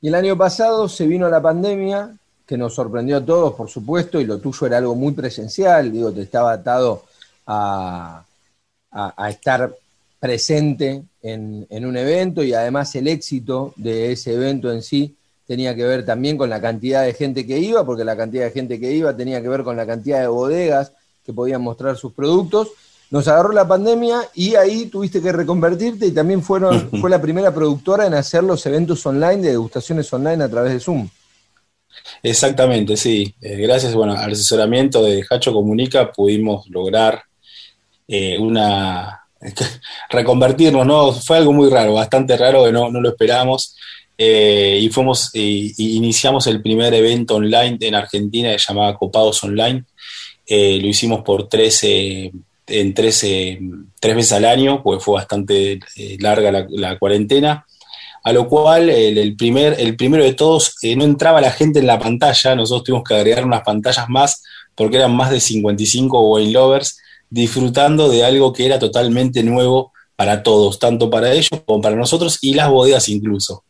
[0.00, 2.16] Y el año pasado se vino la pandemia,
[2.46, 6.12] que nos sorprendió a todos, por supuesto, y lo tuyo era algo muy presencial, digo,
[6.12, 7.04] te estaba atado
[7.46, 8.24] a,
[9.28, 9.74] estar
[10.18, 15.16] presente en, en, un evento y además el éxito de ese evento en sí
[15.46, 18.50] tenía que ver también con la cantidad de gente que iba, porque la cantidad de
[18.50, 20.92] gente que iba tenía que ver con la cantidad de bodegas
[21.24, 22.68] que podían mostrar sus productos
[23.12, 27.54] nos agarró la pandemia y ahí tuviste que reconvertirte y también fueron, fue la primera
[27.54, 31.08] productora en hacer los eventos online de degustaciones online a través de Zoom.
[32.22, 33.34] Exactamente, sí.
[33.42, 37.22] Eh, gracias bueno, al asesoramiento de Hacho Comunica pudimos lograr
[38.08, 39.20] eh, una
[40.08, 41.12] reconvertirnos, ¿no?
[41.12, 43.76] Fue algo muy raro, bastante raro que no, lo esperábamos.
[44.16, 49.44] Eh, y fuimos y iniciamos el primer evento online en Argentina que se llamaba Copados
[49.44, 49.84] Online.
[50.48, 52.32] Lo hicimos por 13
[52.66, 53.26] en tres,
[54.00, 57.66] tres veces al año, pues fue bastante eh, larga la, cuarentena,
[58.24, 61.86] a lo cual el, primer, el primero de todos eh, no entraba la gente en
[61.86, 64.42] la pantalla, nosotros tuvimos que agregar unas pantallas más
[64.74, 70.42] porque eran más de 55 wine lovers disfrutando de algo que era totalmente nuevo para
[70.42, 73.64] todos, tanto para ellos como para nosotros y las bodegas incluso.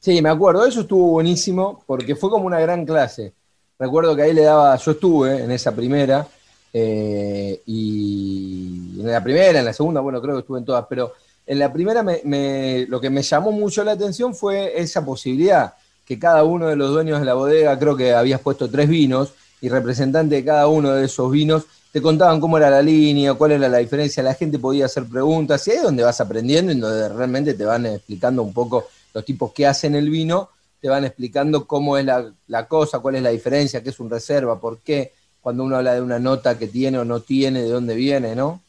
[0.00, 3.32] Sí, me acuerdo, eso estuvo buenísimo porque fue como una gran clase.
[3.78, 6.26] Recuerdo que ahí le daba, yo estuve en esa primera,
[6.72, 11.12] eh, y en la primera, en la segunda, bueno, creo que estuve en todas, pero
[11.46, 15.74] en la primera lo que me llamó mucho la atención fue esa posibilidad
[16.06, 19.32] que cada uno de los dueños de la bodega, creo que habías puesto tres vinos,
[19.60, 23.52] y representante de cada uno de esos vinos, te contaban cómo era la línea, cuál
[23.52, 26.78] era la diferencia, la gente podía hacer preguntas, y ahí es donde vas aprendiendo y
[26.78, 30.50] donde realmente te van explicando un poco los tipos que hacen el vino,
[30.80, 34.10] te van explicando cómo es la, la cosa, cuál es la diferencia, qué es un
[34.10, 37.68] reserva, por qué, cuando uno habla de una nota que tiene o no tiene, de
[37.68, 38.62] dónde viene, ¿no?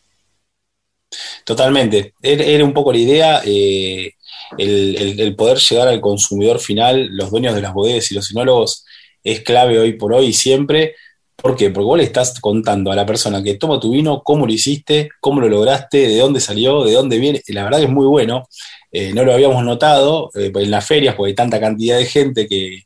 [1.45, 2.13] Totalmente.
[2.21, 4.13] Era un poco la idea, eh,
[4.57, 8.85] el, poder llegar al consumidor final, los dueños de las bodegas y los sinólogos,
[9.23, 10.95] es clave hoy por hoy y siempre.
[11.39, 11.69] ¿Por qué?
[11.69, 15.09] Porque vos le estás contando a la persona que toma tu vino, cómo lo hiciste,
[15.19, 17.41] cómo lo lograste, de dónde salió, de dónde viene.
[17.49, 18.47] La verdad es muy bueno.
[18.91, 22.47] Eh, no lo habíamos notado eh, en las ferias, porque hay tanta cantidad de gente
[22.47, 22.85] que,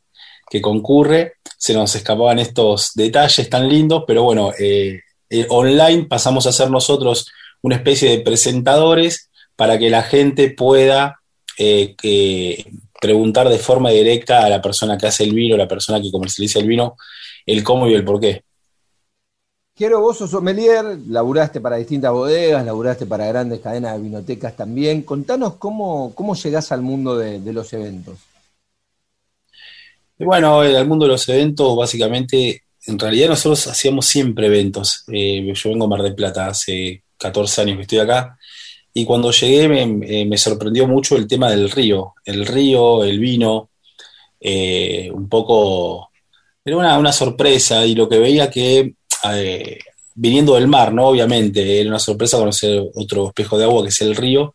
[0.50, 5.00] que concurre, se nos escapaban estos detalles tan lindos, pero bueno, eh,
[5.48, 7.30] online pasamos a ser nosotros
[7.62, 11.20] una especie de presentadores para que la gente pueda
[13.00, 16.10] preguntar de forma directa a la persona que hace el vino, a la persona que
[16.10, 16.96] comercializa el vino,
[17.46, 18.42] el cómo y el por qué.
[19.74, 25.02] Quiero, vos sos sommelier, laburaste para distintas bodegas, laburaste para grandes cadenas de vinotecas también.
[25.02, 28.18] Contanos cómo, cómo llegás al mundo de, los eventos.
[30.18, 35.04] bueno, al mundo de los eventos, básicamente, en realidad nosotros hacíamos siempre eventos.
[35.10, 38.38] Eh, yo vengo a Mar del Plata, hace 14 años que estoy acá,
[38.92, 39.68] y cuando llegué
[40.26, 42.12] me, sorprendió mucho el tema del río.
[42.26, 43.70] El río, el vino,
[44.38, 46.11] eh, un poco...
[46.64, 48.94] Era una, una sorpresa y lo que veía que
[49.34, 49.78] eh,
[50.14, 51.08] viniendo del mar, ¿no?
[51.08, 54.54] Obviamente, era una sorpresa conocer otro espejo de agua que es el río,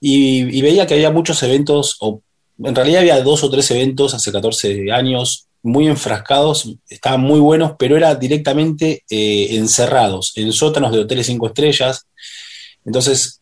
[0.00, 2.22] y, veía que había muchos eventos, o
[2.58, 7.72] en realidad había dos o tres eventos hace 14 años, muy enfrascados, estaban muy buenos,
[7.78, 12.06] pero era directamente eh, encerrados en sótanos de hoteles cinco estrellas.
[12.84, 13.40] Entonces,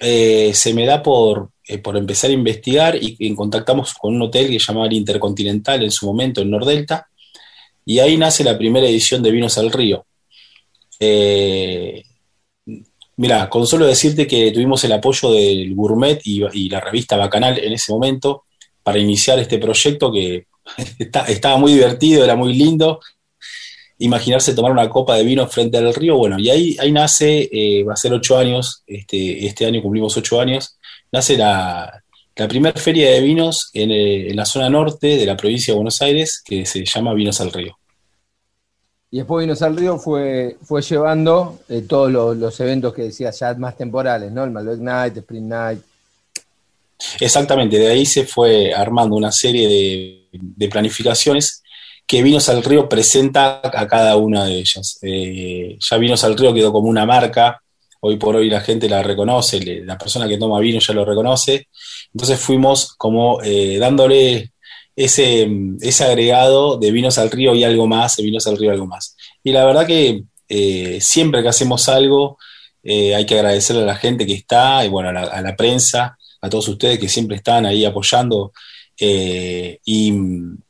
[0.00, 1.50] eh, se me da por,
[1.82, 5.82] por empezar a investigar y, y, contactamos con un hotel que se llamaba el Intercontinental
[5.82, 7.08] en su momento, en Nordelta,
[7.84, 10.06] y ahí nace la primera edición de Vinos al Río.
[10.98, 12.02] Eh,
[13.16, 17.72] mira, con solo decirte que tuvimos el apoyo del Gourmet y, la revista Bacanal en
[17.72, 18.44] ese momento
[18.82, 20.46] para iniciar este proyecto que
[21.28, 23.00] estaba muy divertido, era muy lindo.
[23.98, 27.84] Imaginarse tomar una copa de vino frente al río, bueno, y ahí, ahí nace, eh,
[27.84, 30.78] va a ser ocho años, este, este año cumplimos ocho años,
[31.12, 32.03] nace la,
[32.36, 36.02] la primera feria de vinos eh, en, la zona norte de la provincia de Buenos
[36.02, 37.78] Aires, que se llama Vinos al Río.
[39.10, 43.54] Y después Vinos al Río fue, fue llevando eh, todos los, eventos que decías ya
[43.54, 44.42] más temporales, ¿no?
[44.42, 45.80] El Malbec Night, Spring Night.
[47.20, 50.26] Exactamente, de ahí se fue armando una serie
[50.56, 51.62] de, planificaciones
[52.06, 54.98] que Vinos al Río presenta a cada una de ellas.
[55.02, 57.62] Eh, ya Vinos al Río quedó como una marca,
[58.06, 61.68] hoy por hoy la gente la reconoce, la persona que toma vino ya lo reconoce,
[62.12, 64.52] entonces fuimos como eh, dándole
[64.94, 65.48] ese,
[66.00, 69.16] agregado de vinos al río y algo más, de vinos al río algo más.
[69.42, 72.36] Y la verdad que eh, siempre que hacemos algo,
[72.82, 76.50] eh, hay que agradecerle a la gente que está, y bueno, a la, prensa, a
[76.50, 78.52] todos ustedes que siempre están ahí apoyando
[79.00, 80.12] y,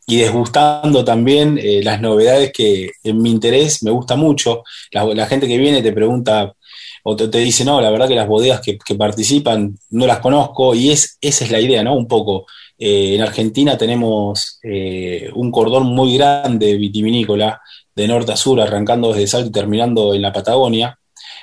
[0.07, 4.63] desgustando también las novedades que en mi interés me gusta mucho.
[4.93, 6.55] la, gente que viene te pregunta
[7.07, 10.91] o te, dice, no, la verdad que las bodegas que, participan no las conozco y
[10.91, 11.95] es, esa es la idea, ¿no?
[11.95, 12.47] Un poco.
[12.79, 17.61] Eh, en Argentina tenemos eh, un cordón muy grande vitivinícola,
[17.95, 20.99] de norte a sur, arrancando desde Salto y terminando en la Patagonia,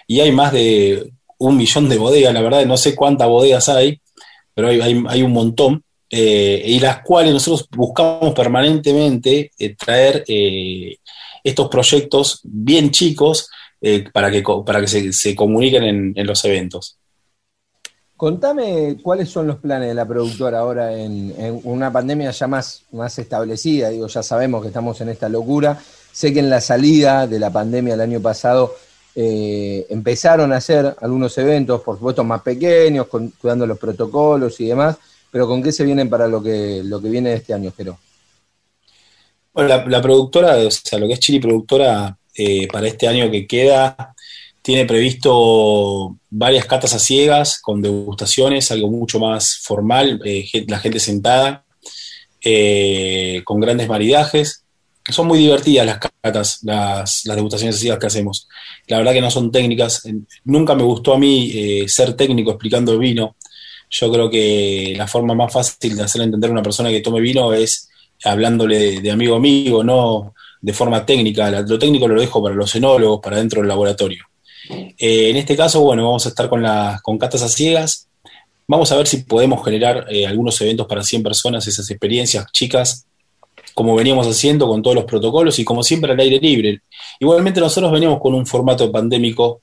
[0.08, 4.02] y hay más de un millón de bodegas, la verdad no sé cuántas bodegas hay,
[4.56, 10.26] pero hay, un montón, eh, y las cuales nosotros buscamos permanentemente traer
[11.44, 13.48] estos proyectos bien chicos,
[13.82, 17.00] eh, para que, para que se, comuniquen en, los eventos.
[18.16, 23.18] Contame cuáles son los planes de la productora ahora en, una pandemia ya más, más
[23.18, 23.90] establecida.
[23.90, 25.82] Digo, ya sabemos que estamos en esta locura.
[26.12, 28.76] Sé que en la salida de la pandemia el año pasado
[29.16, 34.98] eh, empezaron a hacer algunos eventos, por supuesto más pequeños, cuidando los protocolos y demás,
[35.32, 37.98] pero ¿con qué se vienen para lo que, lo que viene este año, Jero?
[39.54, 43.30] Bueno, la, la, productora, o sea, lo que es Chili Productora, eh, para este año
[43.30, 44.14] que queda.
[44.62, 51.00] Tiene previsto varias catas a ciegas con degustaciones, algo mucho más formal, eh, la gente
[51.00, 51.66] sentada,
[52.44, 54.64] eh, con grandes maridajes.
[55.10, 58.48] Son muy divertidas las catas, las, degustaciones a ciegas que hacemos.
[58.88, 60.04] La verdad que no son técnicas.
[60.46, 63.36] Nunca me gustó a mí ser técnico explicando vino.
[63.90, 67.20] Yo creo que la forma más fácil de hacer entender a una persona que tome
[67.20, 67.90] vino es
[68.24, 71.50] hablándole de, de amigo amigo, no de forma técnica.
[71.50, 74.26] Lo técnico lo dejo para los enólogos, para dentro del laboratorio.
[74.70, 78.08] Eh, en este caso, bueno, vamos a estar con, las con catas a ciegas.
[78.68, 83.06] Vamos a ver si podemos generar eh, algunos eventos para 100 personas, esas experiencias chicas,
[83.74, 86.82] como veníamos haciendo con todos los protocolos y como siempre al aire libre.
[87.20, 89.62] Igualmente nosotros veníamos con un formato pandémico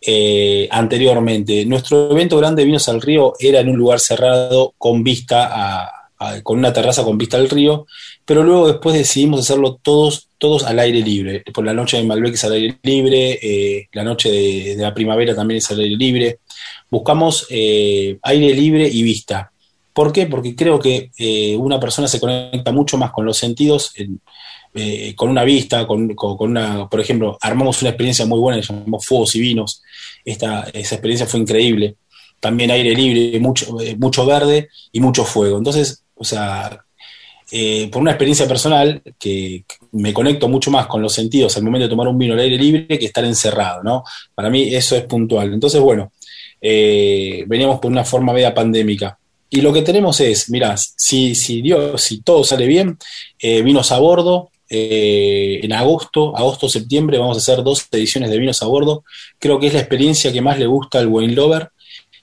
[0.00, 1.64] eh, anteriormente.
[1.64, 5.99] Nuestro evento grande Vinos al Río era en un lugar cerrado con vista a,
[6.42, 7.86] con una terraza con vista al río,
[8.24, 11.44] pero luego después decidimos hacerlo todos todos al aire libre.
[11.52, 15.34] Por la noche de Malbec es al aire libre, eh, la noche de, la primavera
[15.34, 16.38] también es al aire libre.
[16.90, 19.52] Buscamos eh, aire libre y vista.
[19.92, 20.26] ¿Por qué?
[20.26, 23.92] Porque creo que eh, una persona se conecta mucho más con los sentidos,
[25.14, 29.40] con una vista, con, una, por ejemplo, armamos una experiencia muy buena, llamamos Fuegos y
[29.40, 29.82] Vinos.
[30.24, 31.96] Esta, esa experiencia fue increíble.
[32.38, 35.58] También aire libre, mucho, mucho verde y mucho fuego.
[35.58, 36.84] Entonces, o sea,
[37.50, 41.84] eh, por una experiencia personal, que, me conecto mucho más con los sentidos al momento
[41.86, 44.04] de tomar un vino al aire libre que estar encerrado, ¿no?
[44.34, 45.52] Para mí eso es puntual.
[45.52, 46.12] Entonces, bueno,
[46.60, 49.16] eh, veníamos por una forma media pandémica.
[49.52, 52.96] y lo que tenemos es, mirá, si, si, Dios, si todo sale bien,
[53.40, 58.62] eh, vinos a bordo, eh, en agosto, agosto-septiembre, vamos a hacer dos ediciones de vinos
[58.62, 59.02] a bordo.
[59.40, 61.70] Creo que es la experiencia que más le gusta al wine lover,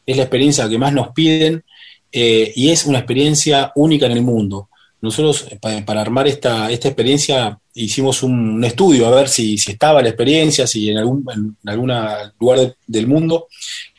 [0.05, 1.65] es la experiencia que más nos piden
[2.11, 4.69] eh, y es una experiencia única en el mundo.
[5.01, 10.65] Nosotros, para, armar esta, esta experiencia, hicimos un, estudio a ver si, estaba la experiencia,
[10.65, 13.47] si en algún en alguna lugar del mundo,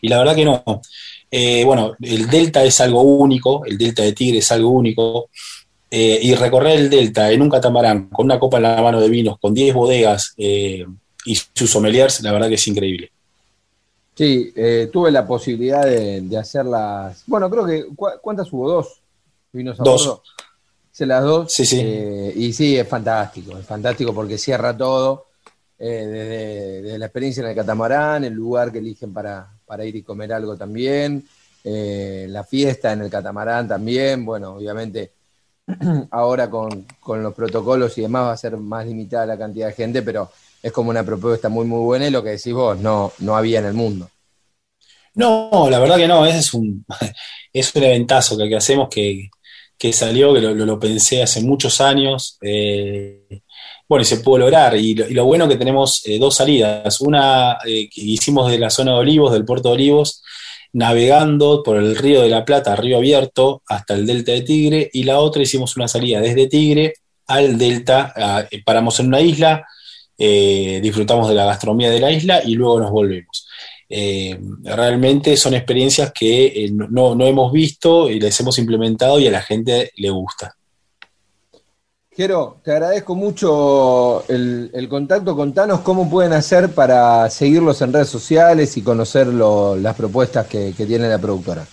[0.00, 0.64] y la verdad que no.
[1.30, 5.28] Eh, bueno, el Delta es algo único, el Delta de Tigre es algo único,
[5.90, 9.08] eh, y recorrer el Delta en un catamarán con una copa en la mano de
[9.08, 10.84] vinos, con 10 bodegas y
[11.54, 13.12] sus sommeliers, la verdad que es increíble.
[14.18, 14.52] Sí,
[14.92, 17.22] tuve la posibilidad de, de hacerlas.
[17.26, 17.86] Bueno, creo que.
[18.20, 18.68] ¿Cuántas hubo?
[18.68, 19.00] ¿Dos?
[19.52, 20.20] Vinos a Dos
[21.06, 21.52] las dos.
[21.52, 21.80] Sí, sí.
[21.80, 25.26] Eh, y sí, es fantástico, es fantástico porque cierra todo,
[25.78, 29.48] eh, desde, la experiencia en el catamarán, el lugar que eligen para,
[29.84, 31.26] ir y comer algo también,
[31.64, 35.12] eh, la fiesta en el catamarán también, bueno, obviamente
[36.10, 40.02] ahora con, los protocolos y demás va a ser más limitada la cantidad de gente,
[40.02, 40.30] pero
[40.62, 43.60] es como una propuesta muy, muy buena y lo que decís vos, no, no había
[43.60, 44.10] en el mundo.
[45.14, 46.84] No, la verdad que no, es un,
[47.52, 49.30] es un eventazo que hacemos que,
[49.78, 52.36] que salió, que lo, pensé hace muchos años.
[52.42, 53.40] Eh,
[53.88, 54.76] bueno, y se pudo lograr.
[54.76, 57.00] Y lo, bueno que tenemos eh, dos salidas.
[57.00, 60.22] Una eh, que hicimos de la zona de Olivos, del puerto de Olivos,
[60.72, 64.90] navegando por el río de la Plata, río abierto, hasta el delta de Tigre.
[64.92, 66.94] Y la otra hicimos una salida desde Tigre
[67.28, 68.48] al delta.
[68.64, 69.64] paramos en una isla,
[70.18, 73.46] disfrutamos de la gastronomía de la isla y luego nos volvemos.
[73.90, 79.30] Eh, realmente son experiencias que eh, no, hemos visto y les hemos implementado y a
[79.30, 80.54] la gente le gusta.
[82.14, 85.36] Jero, te agradezco mucho el, contacto.
[85.36, 91.08] Contanos cómo pueden hacer para seguirlos en redes sociales y conocer las propuestas que, tiene
[91.08, 91.66] la productora.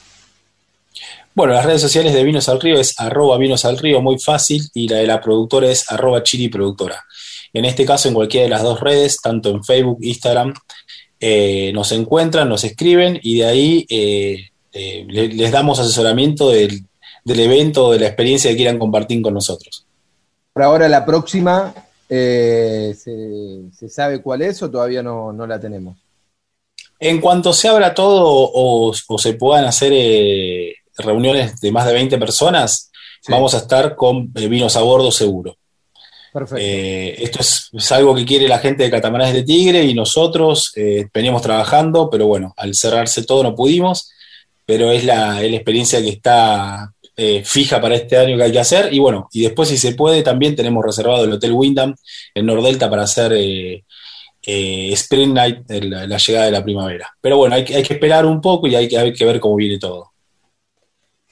[1.33, 4.61] Bueno, las redes sociales de Vinos al Río es arroba Vinos al Río, muy fácil,
[4.75, 7.03] y la de la productora es arroba Chili Productora.
[7.55, 10.53] En este caso, en cualquiera de las dos redes, tanto en Facebook, Instagram,
[11.21, 16.85] eh, nos encuentran, nos escriben y de ahí eh, eh, les damos asesoramiento del,
[17.25, 19.85] evento o de la experiencia que quieran compartir con nosotros.
[20.51, 21.73] Por ahora la próxima,
[22.09, 22.93] se,
[23.87, 25.95] sabe cuál es o todavía no, la tenemos?
[26.99, 29.93] En cuanto se abra todo o, se puedan hacer
[30.97, 32.91] reuniones de más de 20 personas,
[33.29, 35.55] vamos a estar con vinos a bordo seguro.
[36.57, 41.07] Eh, esto es, algo que quiere la gente de Catamaranes de Tigre y nosotros eh,
[41.13, 44.11] veníamos trabajando, pero bueno, al cerrarse todo no pudimos,
[44.65, 48.93] pero es la, experiencia que está eh, fija para este año que hay que hacer.
[48.93, 51.95] Y bueno, y después si se puede, también tenemos reservado el Hotel Windham
[52.33, 53.33] en Nordelta para hacer
[54.41, 57.15] Spring Night, la, llegada de la primavera.
[57.21, 59.79] Pero bueno, hay, hay que esperar un poco y hay hay que ver cómo viene
[59.79, 60.14] todo.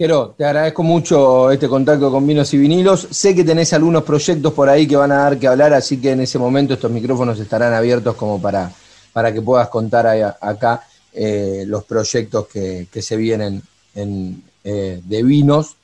[0.03, 3.07] Jero, te agradezco mucho este contacto con vinos y vinilos.
[3.09, 6.11] Sé que tenés algunos proyectos por ahí que van a dar que hablar, así que
[6.11, 8.69] en ese momento estos micrófonos estarán abiertos como para,
[9.13, 10.05] para que puedas contar
[10.41, 10.83] acá
[11.13, 13.61] eh, los proyectos que, se vienen
[13.95, 15.77] en, eh, de vinos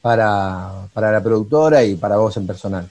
[0.00, 2.88] para, para la productora y para vos en personal.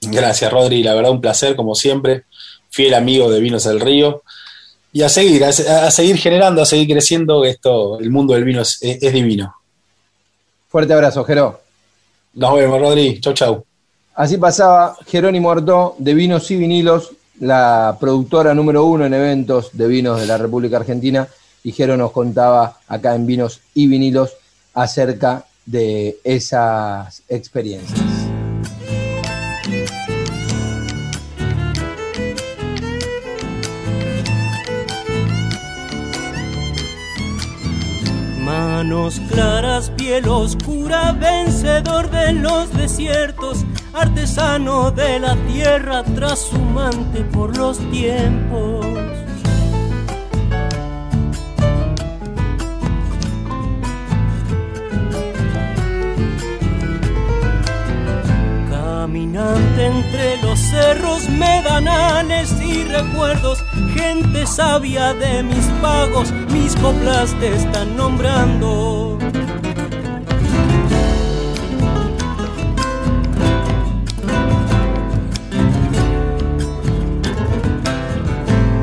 [0.00, 0.82] Gracias, Rodri.
[0.82, 2.24] La verdad, un placer, como siempre.
[2.68, 4.24] Fiel amigo de Vinos del Río
[4.92, 7.44] y a seguir, a, seguir generando, a seguir creciendo.
[7.44, 8.80] Esto, el mundo del vino es
[9.12, 9.54] divino.
[10.68, 11.60] Fuerte abrazo, Jero.
[12.34, 13.20] Nos vemos, Rodri.
[13.20, 13.64] Chau, chau.
[14.14, 19.86] Así pasaba Jerónimo Artó de Vinos y Vinilos, la productora número uno en eventos de
[19.86, 21.26] vinos de la República Argentina.
[21.62, 24.32] Y Jero nos contaba acá en Vinos y Vinilos
[24.74, 28.17] acerca de esas experiencias.
[38.78, 47.78] Manos claras, piel oscura, vencedor de los desiertos, artesano de la tierra, trashumante por los
[47.90, 48.86] tiempos.
[59.08, 67.54] Caminante entre los cerros, medanales y recuerdos, gente sabia de mis pagos, mis coplas te
[67.54, 69.18] están nombrando.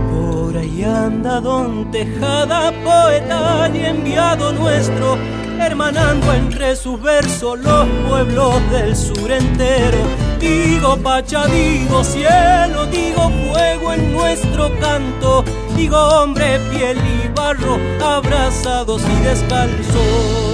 [0.10, 5.20] Por ahí anda don Tejada, poeta y enviado nuestro,
[5.66, 9.98] hermanando entre sus versos los pueblos del sur entero
[10.40, 15.44] Digo pacha, digo cielo, digo fuego en nuestro canto,
[15.76, 20.45] digo hombre, piel y barro, abrazados y descalzos.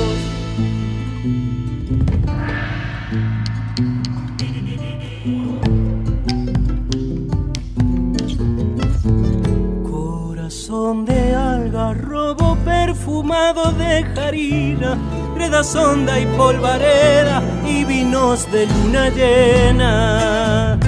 [13.23, 14.97] Bañado de harina,
[15.35, 20.79] greda sonda y polvareda y vinos de luna llena.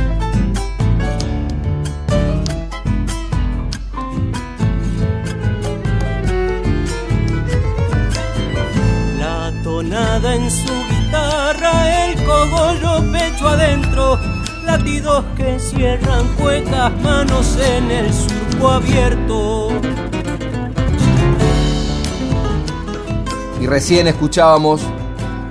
[9.20, 14.20] La tonada en su guitarra, el cogollo pecho adentro,
[14.66, 19.70] latidos que cierran cuecas, manos en el surco abierto.
[23.74, 24.82] Recién escuchábamos,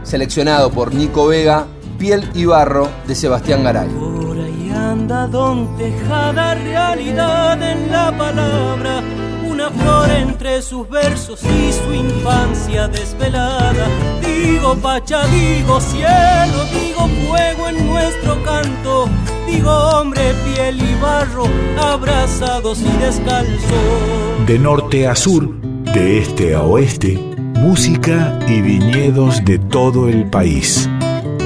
[0.04, 1.66] seleccionado por Nico Vega,
[1.98, 3.88] Piel y Barro de Sebastián Garay.
[3.88, 9.02] Por ahí anda don Tejada, realidad en la palabra,
[9.44, 13.88] una flor entre sus versos y su infancia desvelada.
[14.24, 19.08] Digo pacha, digo cielo, digo fuego en nuestro canto,
[19.48, 21.46] digo hombre, piel y barro,
[21.76, 24.46] abrazados y descalzos.
[24.46, 25.60] De norte a sur,
[25.92, 27.32] de este a oeste,
[27.62, 30.90] música y viñedos de todo el país.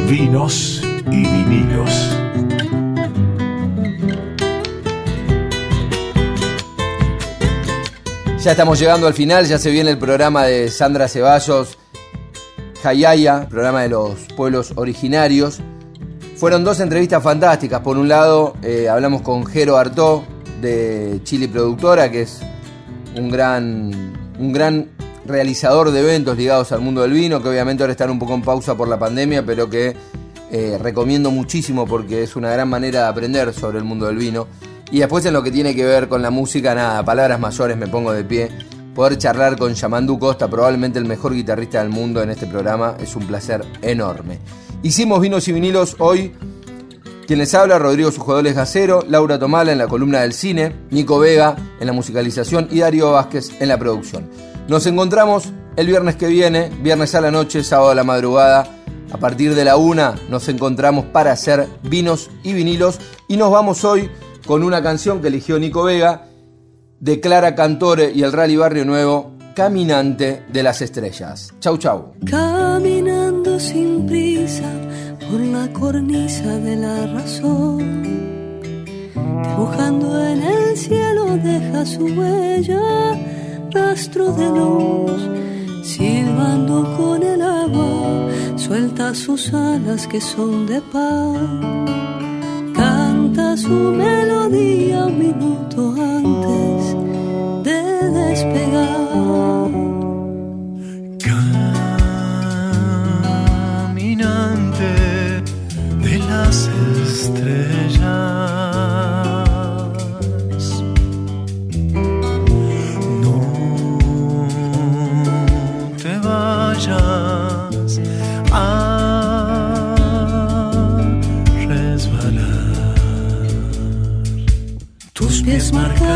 [0.09, 2.17] Vinos y vinilos.
[8.43, 11.77] Ya estamos llegando al final, ya se viene el programa de Sandra Ceballos,
[12.83, 15.61] Jayaya, programa de los pueblos originarios.
[16.37, 17.83] Fueron dos entrevistas fantásticas.
[17.83, 20.25] Por un lado, eh, hablamos con Jero Artó,
[20.63, 22.41] de Chile Productora, que es
[23.17, 23.93] un gran,
[24.39, 24.96] un gran
[25.27, 28.43] realizador de eventos ligados al mundo del vino, que obviamente ahora están un poco en
[28.43, 29.97] pausa por la pandemia, pero que
[30.51, 34.47] eh, recomiendo muchísimo porque es una gran manera de aprender sobre el mundo del vino.
[34.91, 37.89] Y después en lo que tiene que ver con la música, nada, palabras mayores, me
[37.89, 38.51] pongo de pie.
[38.95, 43.15] Poder charlar con Yamandú Costa, probablemente el mejor guitarrista del mundo en este programa, es
[43.17, 44.39] un placer enorme.
[44.83, 46.33] Hicimos vinos y vinilos hoy.
[47.27, 51.57] Quien les habla, Rodrigo Sujodoles Gacero, Laura Tomala en la columna del cine, Nico Vega
[51.81, 54.31] en la musicalización y Darío Vázquez en la producción.
[54.69, 58.67] Nos encontramos el viernes que viene, viernes a la noche, sábado a la madrugada.
[59.13, 62.99] A partir de la una nos encontramos para hacer vinos y vinilos
[63.29, 64.11] y nos vamos hoy
[64.45, 66.27] con una canción que eligió Nico Vega
[66.99, 71.55] de Clara Cantore y el Rally Barrio Nuevo, Caminante de las Estrellas.
[71.61, 72.15] Chau, chau.
[72.29, 74.71] Caminando sin prisa
[75.31, 78.03] por la cornisa de la razón,
[79.15, 82.83] dibujando en el cielo deja su huella,
[83.77, 85.21] rastro de luz,
[85.83, 91.39] silbando con el agua, suelta sus alas que son de paz.
[92.75, 95.81] Canta su melodía un minuto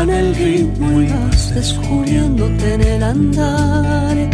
[0.01, 4.29] marcan el ritmo y vas descubriéndote en el andar.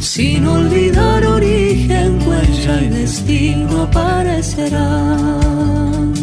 [0.00, 6.14] Sin olvidar origen, huella y destino aparecerán.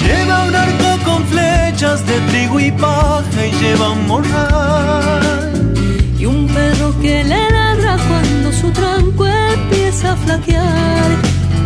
[0.00, 5.74] Lleva un arco con flechas de trigo y paja y lleva un morral.
[6.18, 11.10] Y un perro que le ladra cuando su tranco empieza a flaquear.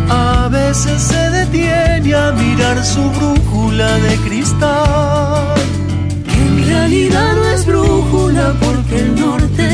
[0.09, 5.60] A veces se detiene a mirar su brújula de cristal.
[6.81, 9.69] En realidad no es brújula porque el norte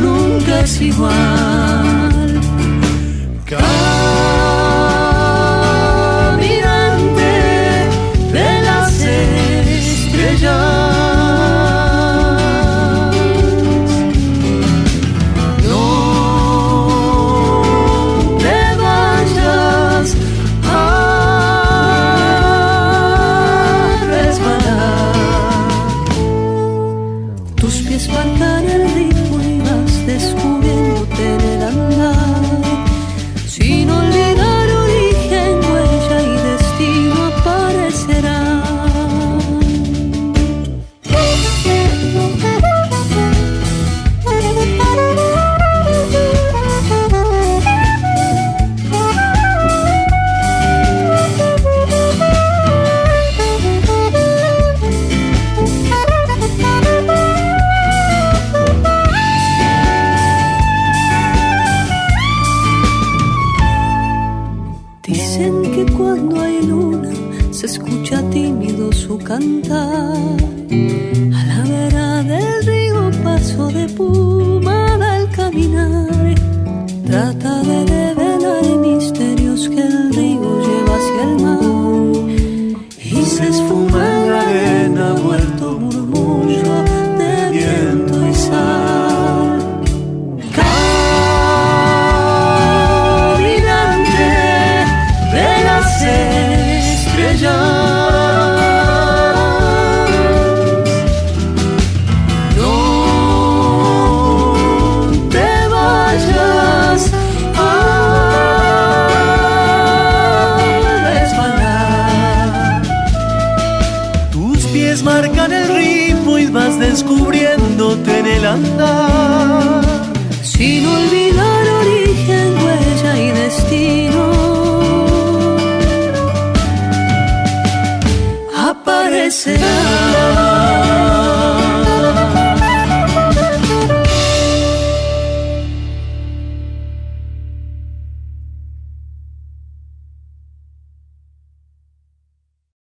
[0.00, 2.40] nunca es igual.